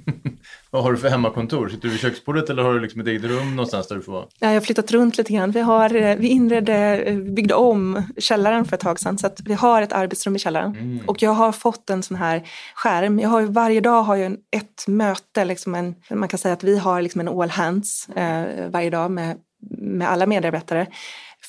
Vad 0.70 0.82
har 0.82 0.92
du 0.92 0.98
för 0.98 1.08
hemmakontor? 1.08 1.68
Sitter 1.68 1.82
du 1.82 1.88
vid 1.88 2.00
köksbordet 2.00 2.50
eller 2.50 2.62
har 2.62 2.74
du 2.74 2.80
liksom 2.80 3.00
ett 3.00 3.06
eget 3.06 3.24
rum 3.24 3.56
någonstans 3.56 3.88
där 3.88 3.96
du 3.96 4.02
får 4.02 4.12
vara? 4.12 4.26
Ja, 4.38 4.48
Jag 4.48 4.54
har 4.54 4.60
flyttat 4.60 4.90
runt 4.90 5.18
lite 5.18 5.32
grann. 5.32 5.50
Vi, 5.50 5.60
har, 5.60 5.94
eh, 5.94 6.16
vi 6.16 6.28
inredde, 6.28 6.74
eh, 7.02 7.16
vi 7.16 7.30
byggde 7.30 7.54
om 7.54 8.02
källaren 8.18 8.64
för 8.64 8.76
ett 8.76 8.80
tag 8.80 9.00
sedan 9.00 9.18
så 9.18 9.26
att 9.26 9.40
vi 9.40 9.54
har 9.54 9.82
ett 9.82 9.92
arbetsrum 9.92 10.36
i 10.36 10.38
källaren. 10.38 10.76
Mm. 10.76 11.08
Och 11.08 11.22
jag 11.22 11.30
har 11.30 11.52
fått 11.52 11.90
en 11.90 12.02
sån 12.02 12.16
här 12.16 12.48
skärm. 12.74 13.18
Jag 13.18 13.28
har 13.28 13.42
varje 13.42 13.80
dag 13.80 14.02
har 14.02 14.16
jag 14.16 14.26
en, 14.26 14.38
ett 14.56 14.84
möte, 14.86 15.44
liksom 15.44 15.74
en, 15.74 15.94
man 16.10 16.28
kan 16.28 16.38
säga 16.38 16.52
att 16.52 16.64
vi 16.64 16.78
har 16.78 17.02
liksom 17.02 17.20
en 17.20 17.28
all 17.28 17.50
hands 17.50 18.08
eh, 18.08 18.70
varje 18.70 18.90
dag 18.90 19.10
med, 19.10 19.36
med 19.78 20.10
alla 20.10 20.26
medarbetare. 20.26 20.86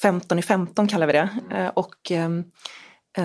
15 0.01 0.39
i 0.39 0.41
15 0.41 0.87
kallar 0.87 1.07
vi 1.07 1.13
det. 1.13 1.29
Eh, 1.51 1.67
och, 1.67 2.11
eh, 2.11 2.29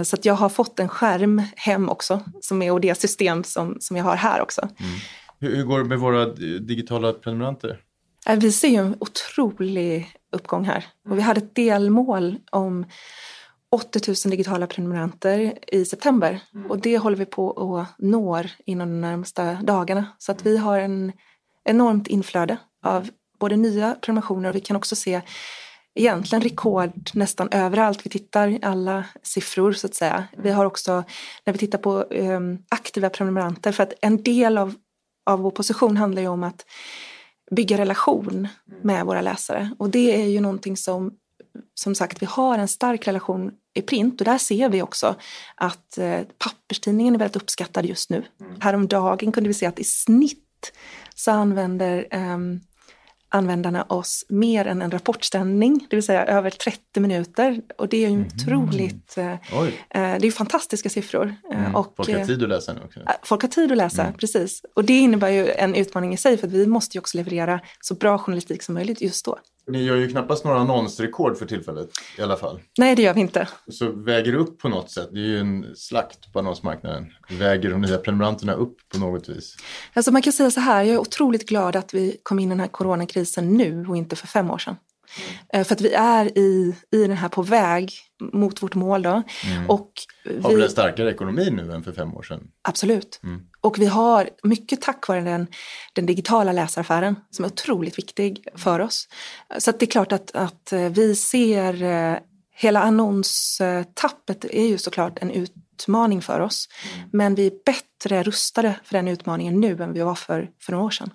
så 0.05 0.17
att 0.17 0.25
jag 0.25 0.35
har 0.35 0.49
fått 0.49 0.81
en 0.81 0.89
skärm 0.89 1.43
hem 1.57 1.89
också, 1.89 2.21
som 2.41 2.63
är 2.63 2.73
och 2.73 2.81
det 2.81 2.95
system 3.01 3.45
som, 3.45 3.77
som 3.81 3.97
jag 3.97 4.05
har 4.05 4.17
här 4.17 4.41
också. 4.41 4.69
Hur, 5.39 5.57
hur 5.57 5.65
går 5.65 5.79
det 5.79 5.85
med 5.85 5.99
våra 5.99 6.27
digitala 6.61 7.13
prenumeranter? 7.13 7.81
Eh, 8.27 8.39
Vi 8.39 8.53
ser 8.53 8.69
ju 8.69 8.77
en 8.77 8.97
otrolig 9.01 10.13
uppgång 10.33 10.65
här. 10.65 10.87
Och 11.09 11.19
vi 11.19 11.23
hade 11.23 11.41
ett 11.41 11.55
delmål 11.55 12.37
om 12.51 12.87
80 13.71 14.01
000 14.09 14.15
digitala 14.31 14.67
prenumeranter 14.67 15.59
i 15.75 15.85
september. 15.85 16.41
Och 16.69 16.79
det 16.79 16.99
håller 16.99 17.17
vi 17.17 17.27
på 17.27 17.79
att 17.79 17.99
nå 17.99 18.43
inom 18.67 18.89
de 18.89 19.01
närmsta 19.01 19.53
dagarna. 19.55 20.07
Så 20.19 20.33
att 20.33 20.47
vi 20.47 20.57
har 20.57 20.79
en 20.79 21.13
enormt 21.65 22.09
inflöde 22.09 22.57
av 22.85 23.09
både 23.41 23.57
nya 23.57 23.95
prenumerationer 24.03 24.49
och 24.49 24.55
vi 24.55 24.61
kan 24.61 24.77
också 24.77 24.97
se 24.97 25.21
egentligen 25.95 26.43
rekord 26.43 27.11
nästan 27.15 27.49
överallt 27.51 28.07
vi 28.07 28.11
tittar, 28.11 28.59
alla 28.63 29.05
siffror 29.23 29.73
så 29.73 29.87
att 29.87 29.95
säga. 29.95 30.25
Vi 30.37 30.51
har 30.51 30.65
också, 30.65 31.05
när 31.45 31.53
vi 31.53 31.59
tittar 31.59 31.79
på 31.79 32.05
eh, 32.11 32.41
aktiva 32.69 33.11
prenumeranter, 33.11 33.73
för 33.73 33.83
att 33.83 33.93
en 34.01 34.23
del 34.23 34.59
av, 34.59 34.75
av 35.27 35.41
vår 35.41 35.51
position 35.51 35.97
handlar 35.97 36.23
ju 36.23 36.29
om 36.29 36.43
att 36.43 36.65
bygga 37.51 37.79
relation 37.79 38.49
med 38.83 39.07
våra 39.07 39.21
läsare. 39.21 39.71
Och 39.79 39.91
det 39.91 40.23
är 40.23 40.27
ju 40.27 40.41
någonting 40.41 40.77
som, 40.77 41.13
som 41.75 41.95
sagt, 41.95 42.23
vi 42.23 42.27
har 42.27 42.59
en 42.59 42.69
stark 42.69 43.09
relation 43.09 43.53
i 43.75 43.83
print 43.83 44.21
och 44.21 44.25
där 44.25 44.39
ser 44.39 44.69
vi 44.69 44.83
också 44.83 45.15
att 45.55 45.99
eh, 45.99 46.21
papperstidningen 46.39 47.15
är 47.15 47.19
väldigt 47.19 47.43
uppskattad 47.43 47.87
just 47.87 48.11
nu. 48.11 48.25
Mm. 48.41 48.61
Häromdagen 48.61 49.33
kunde 49.33 49.49
vi 49.49 49.55
se 49.55 49.67
att 49.67 49.79
i 49.79 49.85
snitt 49.85 50.73
så 51.15 51.31
använder 51.31 52.07
eh, 52.11 52.39
användarna 53.29 53.83
oss 53.83 54.25
mer 54.29 54.67
än 54.67 54.83
en 54.83 54.91
rapportställning, 54.91 55.87
det 55.91 55.97
vill 55.97 56.03
säga 56.03 56.27
över 56.27 56.51
30 56.51 57.01
minuter. 57.01 57.61
Och 57.79 57.89
det 57.89 57.97
är 57.97 58.09
ju 58.09 58.15
mm. 58.15 58.27
otroligt, 58.27 59.19
eh, 59.19 59.33
eh, 59.33 59.39
det 59.91 59.99
är 59.99 60.25
ju 60.25 60.33
fantastiska 60.33 60.89
siffror. 60.89 61.35
Eh, 61.53 61.61
mm. 61.61 61.75
Och, 61.75 61.93
folk 61.97 62.09
har 62.09 62.25
tid 62.25 62.43
att 62.43 62.49
läsa 62.49 62.73
nu 62.73 62.81
också. 62.85 63.01
Folk 63.23 63.43
har 63.43 63.49
tid 63.49 63.73
att 63.73 63.79
läsa, 63.79 64.03
mm. 64.03 64.15
precis. 64.15 64.63
Och 64.75 64.85
det 64.85 64.99
innebär 64.99 65.29
ju 65.29 65.51
en 65.51 65.75
utmaning 65.75 66.15
i 66.15 66.17
sig 66.17 66.37
för 66.37 66.47
att 66.47 66.53
vi 66.53 66.67
måste 66.67 66.97
ju 66.97 67.01
också 67.01 67.17
leverera 67.17 67.61
så 67.81 67.95
bra 67.95 68.19
journalistik 68.19 68.63
som 68.63 68.75
möjligt 68.75 69.01
just 69.01 69.25
då. 69.25 69.39
Ni 69.69 69.83
gör 69.83 69.97
ju 69.97 70.09
knappast 70.09 70.45
några 70.45 70.59
annonsrekord 70.59 71.39
för 71.39 71.47
tillfället 71.47 71.89
i 72.19 72.23
alla 72.23 72.37
fall. 72.37 72.61
Nej, 72.79 72.97
det 72.97 73.03
gör 73.03 73.15
vi 73.15 73.21
inte. 73.21 73.49
Så 73.71 73.93
väger 73.93 74.33
det 74.33 74.39
upp 74.39 74.59
på 74.59 74.69
något 74.69 74.91
sätt? 74.91 75.09
Det 75.13 75.21
är 75.21 75.27
ju 75.27 75.39
en 75.39 75.77
slakt 75.77 76.33
på 76.33 76.39
annonsmarknaden. 76.39 77.07
Väger 77.31 77.71
de 77.71 77.81
nya 77.81 77.99
prenumeranterna 77.99 78.53
upp 78.53 78.77
på 78.93 78.99
något 78.99 79.29
vis? 79.29 79.57
Alltså 79.93 80.13
man 80.13 80.23
kan 80.23 80.33
säga 80.33 80.51
så 80.51 80.61
här, 80.61 80.83
jag 80.83 80.95
är 80.95 80.99
otroligt 80.99 81.49
glad 81.49 81.77
att 81.77 81.95
vi 81.95 82.17
kom 82.23 82.39
in 82.39 82.49
i 82.49 82.49
den 82.49 82.61
här 82.61 82.69
coronakrisen 82.69 83.57
nu 83.57 83.87
och 83.89 83.97
inte 83.97 84.17
för 84.17 84.27
fem 84.27 84.51
år 84.51 84.59
sedan. 84.59 84.77
Mm. 85.53 85.65
För 85.65 85.75
att 85.75 85.81
vi 85.81 85.93
är 85.93 86.39
i, 86.39 86.77
i 86.91 87.07
den 87.07 87.17
här 87.17 87.29
på 87.29 87.43
väg 87.43 87.93
mot 88.33 88.63
vårt 88.63 88.75
mål 88.75 89.03
då. 89.03 89.23
Mm. 89.47 89.71
Och 89.71 89.93
vi, 90.25 90.41
har 90.41 90.57
vi 90.57 90.63
en 90.63 90.71
starkare 90.71 91.11
ekonomi 91.11 91.51
nu 91.51 91.73
än 91.73 91.83
för 91.83 91.93
fem 91.93 92.15
år 92.15 92.23
sedan? 92.23 92.41
Absolut. 92.63 93.21
Mm. 93.23 93.41
Och 93.69 93.79
vi 93.79 93.87
har, 93.87 94.31
mycket 94.43 94.81
tack 94.81 95.09
vare 95.09 95.21
den, 95.21 95.47
den 95.93 96.07
digitala 96.07 96.53
läsaraffären 96.53 97.17
som 97.31 97.45
är 97.45 97.49
otroligt 97.49 97.99
viktig 97.99 98.47
för 98.55 98.81
oss. 98.81 99.09
Så 99.59 99.73
det 99.73 99.83
är 99.83 99.87
klart 99.87 100.13
att, 100.13 100.31
att 100.35 100.73
eh, 100.73 100.89
vi 100.89 101.15
ser 101.15 101.83
eh, 101.83 102.19
hela 102.57 102.81
annonstappet 102.81 104.45
är 104.45 104.67
ju 104.67 104.79
såklart 104.79 105.19
en 105.23 105.31
utmaning 105.31 106.23
för 106.23 106.41
oss. 106.41 106.69
Mm. 106.95 107.09
Men 107.13 107.35
vi 107.35 107.47
är 107.47 107.53
bättre 107.65 108.23
rustade 108.23 108.81
för 108.85 108.97
den 108.97 109.09
utmaningen 109.09 109.61
nu 109.61 109.83
än 109.83 109.93
vi 109.93 110.01
var 110.01 110.15
för, 110.15 110.51
för 110.61 110.73
några 110.73 110.85
år 110.85 110.91
sedan. 110.91 111.11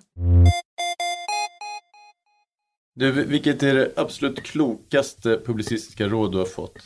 Du, 2.94 3.12
vilket 3.12 3.62
är 3.62 3.74
det 3.74 3.92
absolut 3.96 4.42
klokaste 4.42 5.40
publicistiska 5.46 6.08
råd 6.08 6.32
du 6.32 6.38
har 6.38 6.44
fått? 6.44 6.78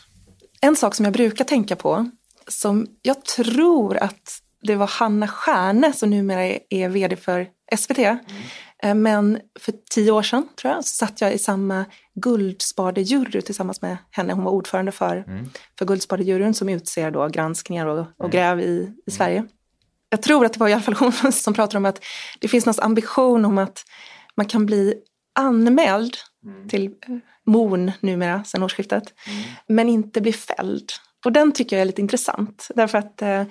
En 0.60 0.76
sak 0.76 0.94
som 0.94 1.04
jag 1.04 1.14
brukar 1.14 1.44
tänka 1.44 1.76
på, 1.76 2.10
som 2.48 2.86
jag 3.02 3.24
tror 3.24 3.96
att 3.96 4.42
det 4.62 4.76
var 4.76 4.86
Hanna 4.86 5.28
Stjärne 5.28 5.92
som 5.92 6.10
numera 6.10 6.44
är 6.70 6.88
vd 6.88 7.16
för 7.16 7.46
SVT. 7.76 7.98
Mm. 7.98 9.02
Men 9.02 9.40
för 9.60 9.74
tio 9.90 10.10
år 10.10 10.22
sedan 10.22 10.48
tror 10.60 10.74
jag 10.74 10.84
så 10.84 11.06
satt 11.06 11.20
jag 11.20 11.32
i 11.32 11.38
samma 11.38 11.84
Guldspadejury 12.14 13.42
tillsammans 13.42 13.82
med 13.82 13.96
henne. 14.10 14.32
Hon 14.32 14.44
var 14.44 14.52
ordförande 14.52 14.92
för, 14.92 15.16
mm. 15.16 15.50
för 15.78 15.86
Guldspadejuryn 15.86 16.54
som 16.54 16.68
utser 16.68 17.10
då 17.10 17.28
granskningar 17.28 17.86
och, 17.86 17.98
och 17.98 18.20
mm. 18.20 18.30
gräv 18.30 18.60
i, 18.60 18.64
i 18.64 18.82
mm. 18.82 18.94
Sverige. 19.10 19.44
Jag 20.10 20.22
tror 20.22 20.44
att 20.44 20.52
det 20.52 20.60
var 20.60 20.68
i 20.68 20.72
alla 20.72 20.82
fall 20.82 20.94
hon 21.22 21.32
som 21.32 21.54
pratade 21.54 21.78
om 21.78 21.84
att 21.84 22.04
det 22.38 22.48
finns 22.48 22.66
någon 22.66 22.74
ambition 22.78 23.44
om 23.44 23.58
att 23.58 23.84
man 24.36 24.46
kan 24.46 24.66
bli 24.66 24.94
anmäld 25.38 26.16
mm. 26.44 26.68
till 26.68 26.94
MON 27.46 27.92
numera, 28.00 28.44
sedan 28.44 28.62
årsskiftet, 28.62 29.14
men 29.68 29.88
inte 29.88 30.20
bli 30.20 30.32
fälld. 30.32 30.92
Och 31.24 31.32
den 31.32 31.52
tycker 31.52 31.76
jag 31.76 31.80
är 31.80 31.86
lite 31.86 32.00
intressant, 32.00 32.68
därför 32.74 32.98
att 32.98 33.22
eh, 33.22 33.44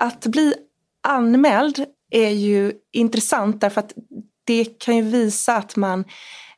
att 0.00 0.26
bli 0.26 0.54
anmäld 1.02 1.84
är 2.10 2.30
ju 2.30 2.72
intressant 2.92 3.60
därför 3.60 3.80
att 3.80 3.92
det 4.44 4.64
kan 4.64 4.96
ju 4.96 5.02
visa 5.02 5.56
att 5.56 5.76
man 5.76 6.04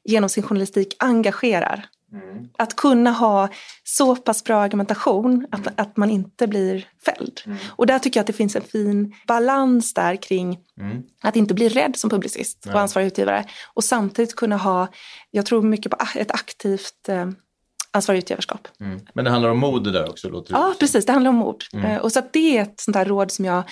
genom 0.05 0.29
sin 0.29 0.43
journalistik 0.43 0.97
engagerar. 0.99 1.87
Mm. 2.13 2.49
Att 2.59 2.77
kunna 2.77 3.11
ha 3.11 3.49
så 3.85 4.17
pass 4.17 4.45
bra 4.45 4.61
argumentation 4.61 5.47
att, 5.51 5.61
mm. 5.61 5.75
att 5.77 5.97
man 5.97 6.11
inte 6.11 6.47
blir 6.47 6.89
fälld. 7.05 7.41
Mm. 7.47 7.59
Och 7.69 7.87
där 7.87 7.99
tycker 7.99 8.19
jag 8.19 8.23
att 8.23 8.27
det 8.27 8.33
finns 8.33 8.57
en 8.57 8.63
fin 8.63 9.15
balans 9.27 9.95
där 9.95 10.17
kring 10.17 10.59
mm. 10.81 11.03
att 11.23 11.37
inte 11.37 11.55
bli 11.55 11.69
rädd 11.69 11.97
som 11.97 12.11
publicist 12.11 12.67
och 12.67 12.81
ansvarig 12.81 13.07
utgivare. 13.07 13.45
Och 13.75 13.85
samtidigt 13.85 14.37
kunna 14.37 14.57
ha, 14.57 14.89
jag 15.31 15.47
tror 15.47 15.63
mycket 15.63 15.93
på 15.93 15.99
ett 16.15 16.31
aktivt 16.31 17.09
eh, 17.09 17.31
ansvarig 17.97 18.19
utgivarskap. 18.19 18.69
Mm. 18.81 19.01
Men 19.15 19.25
det 19.25 19.31
handlar 19.31 19.51
om 19.51 19.59
mod 19.59 19.85
det 19.85 19.93
där 19.93 20.09
också? 20.09 20.29
Låter 20.29 20.55
ja, 20.55 20.75
precis. 20.81 21.07
Det 21.07 21.13
handlar 21.13 21.29
om 21.29 21.37
mod. 21.37 21.65
Mm. 21.73 21.91
Eh, 21.91 21.99
och 21.99 22.13
så 22.13 22.23
det 22.33 22.59
är 22.59 22.63
ett 22.63 22.81
sånt 22.81 22.95
där 22.95 23.05
råd 23.05 23.31
som 23.31 23.45
jag 23.45 23.63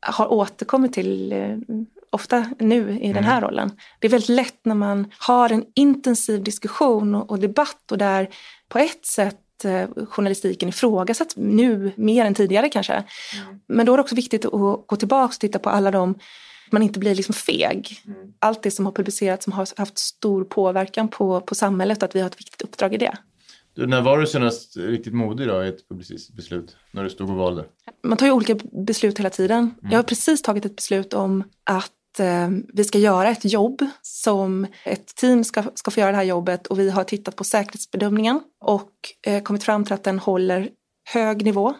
har 0.00 0.32
återkommit 0.32 0.92
till 0.92 1.32
eh, 1.32 1.56
ofta 2.10 2.46
nu 2.58 2.90
i 2.90 3.04
mm. 3.04 3.12
den 3.12 3.24
här 3.24 3.40
rollen. 3.40 3.70
Det 3.98 4.06
är 4.06 4.10
väldigt 4.10 4.28
lätt 4.28 4.64
när 4.64 4.74
man 4.74 5.10
har 5.18 5.52
en 5.52 5.64
intensiv 5.74 6.42
diskussion 6.42 7.14
och, 7.14 7.38
debatt 7.38 7.92
och 7.92 7.98
där 7.98 8.28
på 8.68 8.78
ett 8.78 9.06
sätt 9.06 9.64
eh, 9.64 9.88
journalistiken 10.08 10.68
ifrågasätts 10.68 11.36
nu 11.36 11.92
mer 11.96 12.24
än 12.24 12.34
tidigare 12.34 12.68
kanske. 12.68 12.92
Mm. 12.92 13.60
Men 13.68 13.86
då 13.86 13.92
är 13.92 13.96
det 13.96 14.02
också 14.02 14.14
viktigt 14.14 14.44
att 14.44 14.86
gå 14.86 14.96
tillbaka 14.98 15.32
och 15.34 15.40
titta 15.40 15.58
på 15.58 15.70
alla 15.70 15.90
de 15.90 16.14
man 16.72 16.82
inte 16.82 16.98
blir 16.98 17.14
liksom 17.14 17.34
feg. 17.34 18.02
Mm. 18.06 18.32
Allt 18.38 18.62
det 18.62 18.70
som 18.70 18.86
har 18.86 18.92
publicerats 18.92 19.44
som 19.44 19.52
har 19.52 19.68
haft 19.76 19.98
stor 19.98 20.44
påverkan 20.44 21.08
på, 21.08 21.40
på 21.40 21.54
samhället 21.54 22.02
och 22.02 22.08
att 22.08 22.16
vi 22.16 22.20
har 22.20 22.26
ett 22.26 22.40
viktigt 22.40 22.62
uppdrag 22.62 22.94
i 22.94 22.96
det. 22.96 23.16
Du, 23.74 23.86
när 23.86 24.02
var 24.02 24.18
du 24.18 24.26
senast 24.26 24.76
riktigt 24.76 25.14
modig 25.14 25.48
då, 25.48 25.64
i 25.64 25.68
ett 25.68 25.88
publicistiskt 25.88 26.36
beslut? 26.36 26.76
När 26.90 27.04
du 27.04 27.10
stod 27.10 27.30
och 27.30 27.36
valde? 27.36 27.64
Man 28.02 28.18
tar 28.18 28.26
ju 28.26 28.32
olika 28.32 28.54
beslut 28.86 29.18
hela 29.18 29.30
tiden. 29.30 29.58
Mm. 29.58 29.90
Jag 29.92 29.98
har 29.98 30.02
precis 30.02 30.42
tagit 30.42 30.64
ett 30.64 30.76
beslut 30.76 31.14
om 31.14 31.44
att 31.64 32.20
eh, 32.20 32.48
vi 32.74 32.84
ska 32.84 32.98
göra 32.98 33.28
ett 33.28 33.52
jobb 33.52 33.86
som 34.02 34.66
ett 34.84 35.06
team 35.06 35.44
ska, 35.44 35.64
ska 35.74 35.90
få 35.90 36.00
göra 36.00 36.10
det 36.10 36.16
här 36.16 36.24
jobbet 36.24 36.66
och 36.66 36.78
vi 36.78 36.90
har 36.90 37.04
tittat 37.04 37.36
på 37.36 37.44
säkerhetsbedömningen 37.44 38.40
och 38.60 38.92
eh, 39.26 39.42
kommit 39.42 39.64
fram 39.64 39.84
till 39.84 39.94
att 39.94 40.04
den 40.04 40.18
håller 40.18 40.68
hög 41.04 41.44
nivå. 41.44 41.74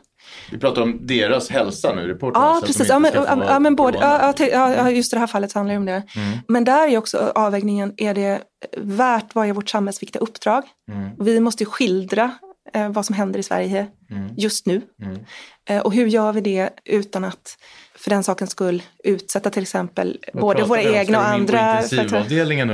Vi 0.51 0.59
pratar 0.59 0.83
om 0.83 1.07
deras 1.07 1.51
hälsa 1.51 1.95
nu, 1.95 2.09
reportrarna. 2.09 2.47
Ja, 2.47 2.61
precis. 2.67 2.89
Ja 2.89 2.99
men, 2.99 3.13
ja, 3.15 3.59
men 3.59 3.77
både, 3.77 3.99
ja, 3.99 4.35
ja, 4.39 4.91
just 4.91 5.13
det 5.13 5.19
här 5.19 5.27
fallet 5.27 5.53
handlar 5.53 5.77
om 5.77 5.87
det. 5.87 6.03
Mm. 6.17 6.39
Men 6.49 6.65
där 6.65 6.89
är 6.89 6.99
också 6.99 7.33
avvägningen, 7.35 7.95
är 7.97 8.15
det 8.15 8.43
värt, 8.77 9.35
vad 9.35 9.49
är 9.49 9.53
vårt 9.53 9.71
samhällsviktiga 9.71 10.23
uppdrag? 10.23 10.63
Mm. 10.93 11.11
Vi 11.19 11.41
måste 11.41 11.65
ju 11.65 11.71
skildra 11.71 12.31
eh, 12.75 12.89
vad 12.89 13.07
som 13.07 13.15
händer 13.15 13.41
i 13.41 13.43
Sverige 13.43 13.87
mm. 14.11 14.35
just 14.37 14.67
nu. 14.67 14.81
Mm. 15.03 15.19
Eh, 15.69 15.79
och 15.79 15.95
hur 15.95 16.07
gör 16.07 16.33
vi 16.33 16.41
det 16.41 16.71
utan 16.85 17.25
att 17.25 17.57
för 17.95 18.11
den 18.11 18.25
sakens 18.25 18.51
skull 18.51 18.83
utsätta 19.05 19.51
till 19.51 19.63
exempel 19.63 20.19
Vad 20.33 20.41
både 20.41 20.65
våra 20.65 20.83
egna 20.83 21.19
och 21.19 21.27
andra. 21.27 21.83
För, 21.83 21.89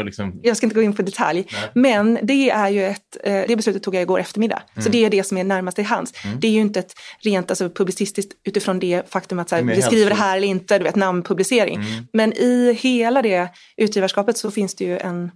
liksom... 0.04 0.40
Jag 0.42 0.56
ska 0.56 0.66
inte 0.66 0.74
gå 0.74 0.82
in 0.82 0.94
på 0.94 1.02
detalj. 1.02 1.46
Nej. 1.52 1.70
Men 1.74 2.18
det 2.22 2.50
är 2.50 2.68
ju 2.68 2.84
ett, 2.84 3.16
eh, 3.24 3.44
det 3.48 3.56
beslutet 3.56 3.82
tog 3.82 3.94
jag 3.94 4.02
igår 4.02 4.20
eftermiddag. 4.20 4.62
Mm. 4.72 4.84
Så 4.84 4.90
det 4.90 5.04
är 5.04 5.10
det 5.10 5.24
som 5.24 5.36
är 5.38 5.44
närmast 5.44 5.78
i 5.78 5.82
hands. 5.82 6.24
Mm. 6.24 6.40
Det 6.40 6.46
är 6.46 6.52
ju 6.52 6.60
inte 6.60 6.78
ett 6.80 6.92
rent 7.20 7.50
alltså, 7.50 7.70
publicistiskt 7.70 8.32
utifrån 8.44 8.78
det 8.78 9.10
faktum 9.10 9.38
att 9.38 9.48
så 9.48 9.56
här, 9.56 9.62
vi 9.62 9.82
skriver 9.82 10.10
det 10.10 10.16
här 10.16 10.36
eller 10.36 10.48
inte, 10.48 10.78
du 10.78 10.84
vet 10.84 10.96
namnpublicering. 10.96 11.76
Mm. 11.76 12.06
Men 12.12 12.32
i 12.32 12.78
hela 12.80 13.22
det 13.22 13.48
utgivarskapet 13.76 14.38
så 14.38 14.50
finns 14.50 14.74
det 14.74 14.84
ju 14.84 14.98
en 14.98 15.30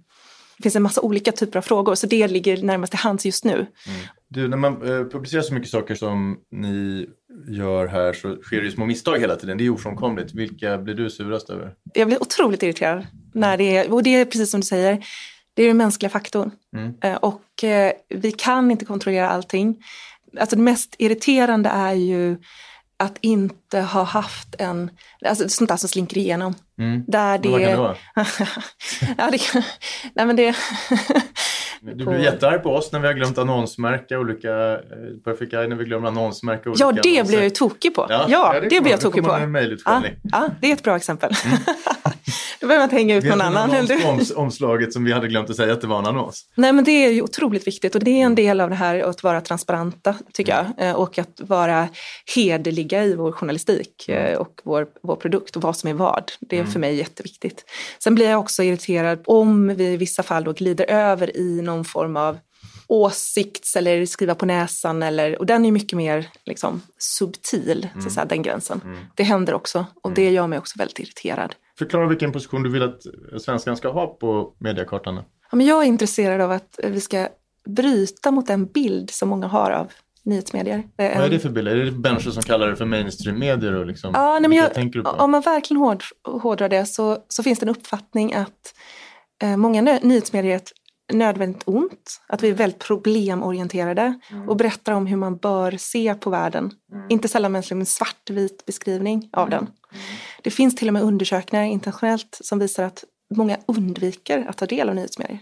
det 0.57 0.63
finns 0.63 0.75
en 0.75 0.83
massa 0.83 1.01
olika 1.01 1.31
typer 1.31 1.57
av 1.57 1.61
frågor, 1.61 1.95
så 1.95 2.07
det 2.07 2.27
ligger 2.27 2.63
närmast 2.63 2.91
till 2.91 2.99
hands 2.99 3.25
just 3.25 3.45
nu. 3.45 3.53
Mm. 3.53 3.67
Du, 4.27 4.47
när 4.47 4.57
man 4.57 4.73
eh, 4.73 5.05
publicerar 5.05 5.41
så 5.41 5.53
mycket 5.53 5.69
saker 5.69 5.95
som 5.95 6.37
ni 6.51 7.07
gör 7.47 7.87
här 7.87 8.13
så 8.13 8.35
sker 8.41 8.57
det 8.57 8.63
ju 8.63 8.71
små 8.71 8.85
misstag 8.85 9.19
hela 9.19 9.35
tiden. 9.35 9.57
Det 9.57 9.65
är 9.65 9.69
ofrånkomligt. 9.69 10.33
Vilka 10.33 10.77
blir 10.77 10.93
du 10.93 11.09
surast 11.09 11.49
över? 11.49 11.73
Jag 11.93 12.07
blir 12.07 12.21
otroligt 12.21 12.63
irriterad. 12.63 13.07
När 13.33 13.57
det 13.57 13.77
är, 13.77 13.93
och 13.93 14.03
det 14.03 14.15
är 14.15 14.25
precis 14.25 14.51
som 14.51 14.59
du 14.59 14.65
säger, 14.65 15.05
det 15.53 15.63
är 15.63 15.67
den 15.67 15.77
mänskliga 15.77 16.09
faktorn. 16.09 16.51
Mm. 16.75 16.93
Eh, 17.01 17.15
och 17.15 17.63
eh, 17.63 17.93
vi 18.09 18.31
kan 18.31 18.71
inte 18.71 18.85
kontrollera 18.85 19.29
allting. 19.29 19.83
Alltså 20.39 20.55
det 20.55 20.61
mest 20.61 20.95
irriterande 20.97 21.69
är 21.69 21.93
ju 21.93 22.37
att 22.99 23.17
inte 23.21 23.79
ha 23.79 24.03
haft 24.03 24.55
en, 24.59 24.91
alltså 25.25 25.49
sånt 25.49 25.69
där 25.69 25.77
som 25.77 25.89
slinker 25.89 26.17
igenom. 26.17 26.53
Mm. 26.79 27.03
Där 27.07 27.37
det... 27.37 27.49
Vad 27.49 27.61
kan 27.61 27.71
det 27.71 27.77
vara? 27.77 27.95
ja, 29.17 29.31
det 29.31 29.37
kan, 29.37 29.63
nej 30.15 30.25
men 30.25 30.35
det... 30.35 30.55
Du 31.85 32.05
blir 32.05 32.19
jättearg 32.19 32.63
på 32.63 32.69
oss 32.69 32.91
när 32.91 32.99
vi 32.99 33.07
har 33.07 33.13
glömt 33.13 33.37
annonsmärka 33.37 34.19
olika, 34.19 34.73
eh, 34.73 34.79
Perfect 35.23 35.51
Guide 35.51 35.69
när 35.69 35.75
vi 35.75 35.85
glömmer 35.85 36.07
annonsmärka 36.07 36.69
olika 36.69 36.83
Ja, 36.83 36.91
det 36.91 36.99
annonser. 37.09 37.23
blir 37.23 37.37
jag 37.37 37.43
ju 37.43 37.49
tokig 37.49 37.95
på. 37.95 38.05
Ja, 38.09 38.25
ja 38.29 38.53
det, 38.53 38.59
det 38.69 38.81
blir 38.81 38.91
jag 38.91 39.01
tokig 39.01 39.23
på. 39.23 39.29
Ja, 39.29 40.03
ja, 40.31 40.49
det 40.61 40.69
är 40.69 40.73
ett 40.73 40.83
bra 40.83 40.95
exempel. 40.95 41.31
Mm. 41.45 41.57
Då 42.63 42.67
behöver 42.67 42.81
man 42.81 42.85
inte 42.85 42.95
hänga 42.95 43.15
ut 43.15 43.23
någon 43.23 43.41
annan. 43.41 43.87
Oms, 44.05 44.31
omslaget 44.31 44.93
som 44.93 45.03
vi 45.03 45.11
hade 45.11 45.27
glömt 45.27 45.49
att 45.49 45.55
säga 45.55 45.73
att 45.73 45.81
det 45.81 45.87
var 45.87 45.99
en 45.99 46.05
annons. 46.05 46.45
Nej 46.55 46.73
men 46.73 46.83
det 46.83 46.91
är 46.91 47.11
ju 47.11 47.21
otroligt 47.21 47.67
viktigt 47.67 47.95
och 47.95 48.03
det 48.03 48.11
är 48.11 48.25
en 48.25 48.35
del 48.35 48.61
av 48.61 48.69
det 48.69 48.75
här 48.75 48.99
att 48.99 49.23
vara 49.23 49.41
transparenta 49.41 50.15
tycker 50.33 50.51
jag. 50.51 50.65
Mm. 50.65 50.89
Eh, 50.89 50.95
och 50.95 51.19
att 51.19 51.41
vara 51.41 51.87
hederliga 52.35 53.03
i 53.03 53.15
vår 53.15 53.31
journalistik 53.31 54.05
mm. 54.09 54.25
eh, 54.25 54.37
och 54.37 54.61
vår, 54.63 54.87
vår 55.03 55.15
produkt 55.15 55.55
och 55.55 55.61
vad 55.61 55.77
som 55.77 55.89
är 55.89 55.93
vad. 55.93 56.31
Det 56.39 56.55
är 56.55 56.59
mm. 56.59 56.71
för 56.71 56.79
mig 56.79 56.95
jätteviktigt. 56.95 57.65
Sen 58.03 58.15
blir 58.15 58.29
jag 58.29 58.39
också 58.39 58.63
irriterad 58.63 59.23
om 59.25 59.75
vi 59.75 59.85
i 59.85 59.97
vissa 59.97 60.23
fall 60.23 60.43
då 60.43 60.53
glider 60.53 60.85
över 60.85 61.37
i 61.37 61.61
någon 61.61 61.85
form 61.85 62.17
av 62.17 62.37
åsikts 62.93 63.75
eller 63.75 64.05
skriva 64.05 64.35
på 64.35 64.45
näsan. 64.45 65.03
Eller, 65.03 65.39
och 65.39 65.45
den 65.45 65.65
är 65.65 65.71
mycket 65.71 65.97
mer 65.97 66.27
liksom, 66.45 66.81
subtil, 66.97 67.87
så 68.01 68.07
att 68.07 68.13
säga, 68.13 68.25
den 68.25 68.41
gränsen. 68.41 68.81
Det 69.15 69.23
händer 69.23 69.53
också 69.53 69.85
och 70.01 70.11
det 70.11 70.29
gör 70.29 70.47
mig 70.47 70.59
också 70.59 70.79
väldigt 70.79 70.99
irriterad. 70.99 71.55
Förklara 71.79 72.07
vilken 72.07 72.31
position 72.31 72.63
du 72.63 72.69
vill 72.69 72.83
att 72.83 73.01
svenskan 73.41 73.77
ska 73.77 73.89
ha 73.91 74.07
på 74.07 74.55
mediekartan. 74.59 75.15
Ja, 75.15 75.57
men 75.57 75.65
jag 75.65 75.83
är 75.83 75.87
intresserad 75.87 76.41
av 76.41 76.51
att 76.51 76.79
vi 76.83 77.01
ska 77.01 77.27
bryta 77.69 78.31
mot 78.31 78.47
den 78.47 78.65
bild 78.65 79.09
som 79.09 79.29
många 79.29 79.47
har 79.47 79.71
av 79.71 79.91
nyhetsmedier. 80.23 80.83
Vad 80.97 81.07
är 81.07 81.29
det 81.29 81.39
för 81.39 81.49
bild? 81.49 81.67
Är 81.67 81.75
det 81.75 81.91
människor 81.91 82.31
som 82.31 82.43
kallar 82.43 82.67
det 82.67 82.75
för 82.75 82.85
mainstream-medier? 82.85 83.73
Och 83.73 83.85
liksom, 83.85 84.11
Ja, 84.13 84.39
nej, 84.39 84.49
men 84.49 84.57
jag, 84.57 84.73
tänker 84.73 84.99
du 84.99 85.03
på? 85.03 85.09
om 85.09 85.31
man 85.31 85.41
verkligen 85.41 85.81
hård, 85.81 86.03
hårdrar 86.27 86.69
det 86.69 86.85
så, 86.85 87.17
så 87.27 87.43
finns 87.43 87.59
det 87.59 87.65
en 87.65 87.69
uppfattning 87.69 88.33
att 88.33 88.75
eh, 89.41 89.57
många 89.57 89.81
nyhetsmedier 89.81 90.51
är 90.51 90.57
ett 90.57 90.71
nödvändigt 91.13 91.63
ont. 91.65 92.21
Att 92.27 92.43
vi 92.43 92.49
är 92.49 92.53
väldigt 92.53 92.79
problemorienterade 92.79 94.19
och 94.47 94.57
berättar 94.57 94.93
om 94.93 95.07
hur 95.07 95.17
man 95.17 95.37
bör 95.37 95.71
se 95.77 96.15
på 96.15 96.29
världen. 96.29 96.71
Inte 97.09 97.27
sällan 97.27 97.51
med 97.51 97.71
en 97.71 97.85
svartvit 97.85 98.65
beskrivning 98.65 99.29
av 99.33 99.49
den. 99.49 99.67
Det 100.43 100.51
finns 100.51 100.75
till 100.75 100.87
och 100.87 100.93
med 100.93 101.03
undersökningar 101.03 101.65
internationellt 101.65 102.37
som 102.41 102.59
visar 102.59 102.83
att 102.83 103.03
många 103.35 103.57
undviker 103.67 104.45
att 104.49 104.57
ta 104.57 104.65
del 104.65 104.89
av 104.89 104.95
nyhetsmedier. 104.95 105.39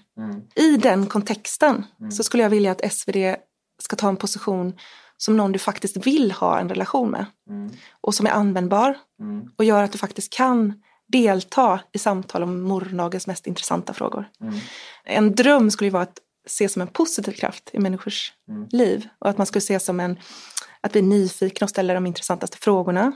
I 0.55 0.77
den 0.77 1.05
kontexten 1.05 1.85
så 2.11 2.23
skulle 2.23 2.43
jag 2.43 2.49
vilja 2.49 2.71
att 2.71 2.93
SvD 2.93 3.35
ska 3.81 3.95
ta 3.95 4.09
en 4.09 4.17
position 4.17 4.73
som 5.17 5.37
någon 5.37 5.51
du 5.51 5.59
faktiskt 5.59 6.07
vill 6.07 6.31
ha 6.31 6.59
en 6.59 6.69
relation 6.69 7.11
med. 7.11 7.25
Och 8.01 8.15
som 8.15 8.25
är 8.25 8.31
användbar 8.31 8.97
och 9.57 9.65
gör 9.65 9.83
att 9.83 9.91
du 9.91 9.97
faktiskt 9.97 10.33
kan 10.33 10.73
delta 11.11 11.79
i 11.91 11.97
samtal 11.97 12.43
om 12.43 12.61
morgondagens 12.61 13.27
mest 13.27 13.47
intressanta 13.47 13.93
frågor. 13.93 14.29
En 15.03 15.35
dröm 15.35 15.71
skulle 15.71 15.87
ju 15.87 15.91
vara 15.91 16.03
att 16.03 16.19
se 16.47 16.69
som 16.69 16.81
en 16.81 16.87
positiv 16.87 17.31
kraft 17.31 17.69
i 17.73 17.79
människors 17.79 18.33
liv 18.71 19.07
och 19.19 19.29
att 19.29 19.37
man 19.37 19.47
skulle 19.47 19.61
se 19.61 19.79
som 19.79 19.99
en 19.99 20.19
att 20.81 20.95
vi 20.95 20.99
är 20.99 21.03
nyfikna 21.03 21.65
och 21.65 21.69
ställer 21.69 21.95
de 21.95 22.05
intressantaste 22.05 22.57
frågorna. 22.57 23.11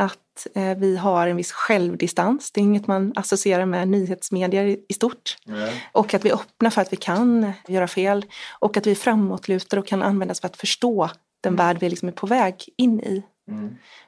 Att 0.00 0.46
eh, 0.54 0.78
vi 0.78 0.96
har 0.96 1.26
en 1.26 1.36
viss 1.36 1.52
självdistans, 1.52 2.50
det 2.52 2.60
är 2.60 2.62
inget 2.62 2.86
man 2.86 3.12
associerar 3.16 3.66
med 3.66 3.88
nyhetsmedier 3.88 4.64
i, 4.64 4.84
i 4.88 4.94
stort. 4.94 5.36
Nej. 5.44 5.84
Och 5.92 6.14
att 6.14 6.24
vi 6.24 6.28
är 6.28 6.34
öppna 6.34 6.70
för 6.70 6.80
att 6.82 6.92
vi 6.92 6.96
kan 6.96 7.52
göra 7.68 7.88
fel. 7.88 8.24
Och 8.58 8.76
att 8.76 8.86
vi 8.86 8.90
är 8.90 8.94
framåtlutade 8.94 9.80
och 9.80 9.86
kan 9.86 10.02
användas 10.02 10.40
för 10.40 10.48
att 10.48 10.56
förstå 10.56 11.10
den 11.40 11.56
värld 11.56 11.76
vi 11.80 11.90
liksom 11.90 12.08
är 12.08 12.12
på 12.12 12.26
väg 12.26 12.68
in 12.76 13.00
i. 13.00 13.22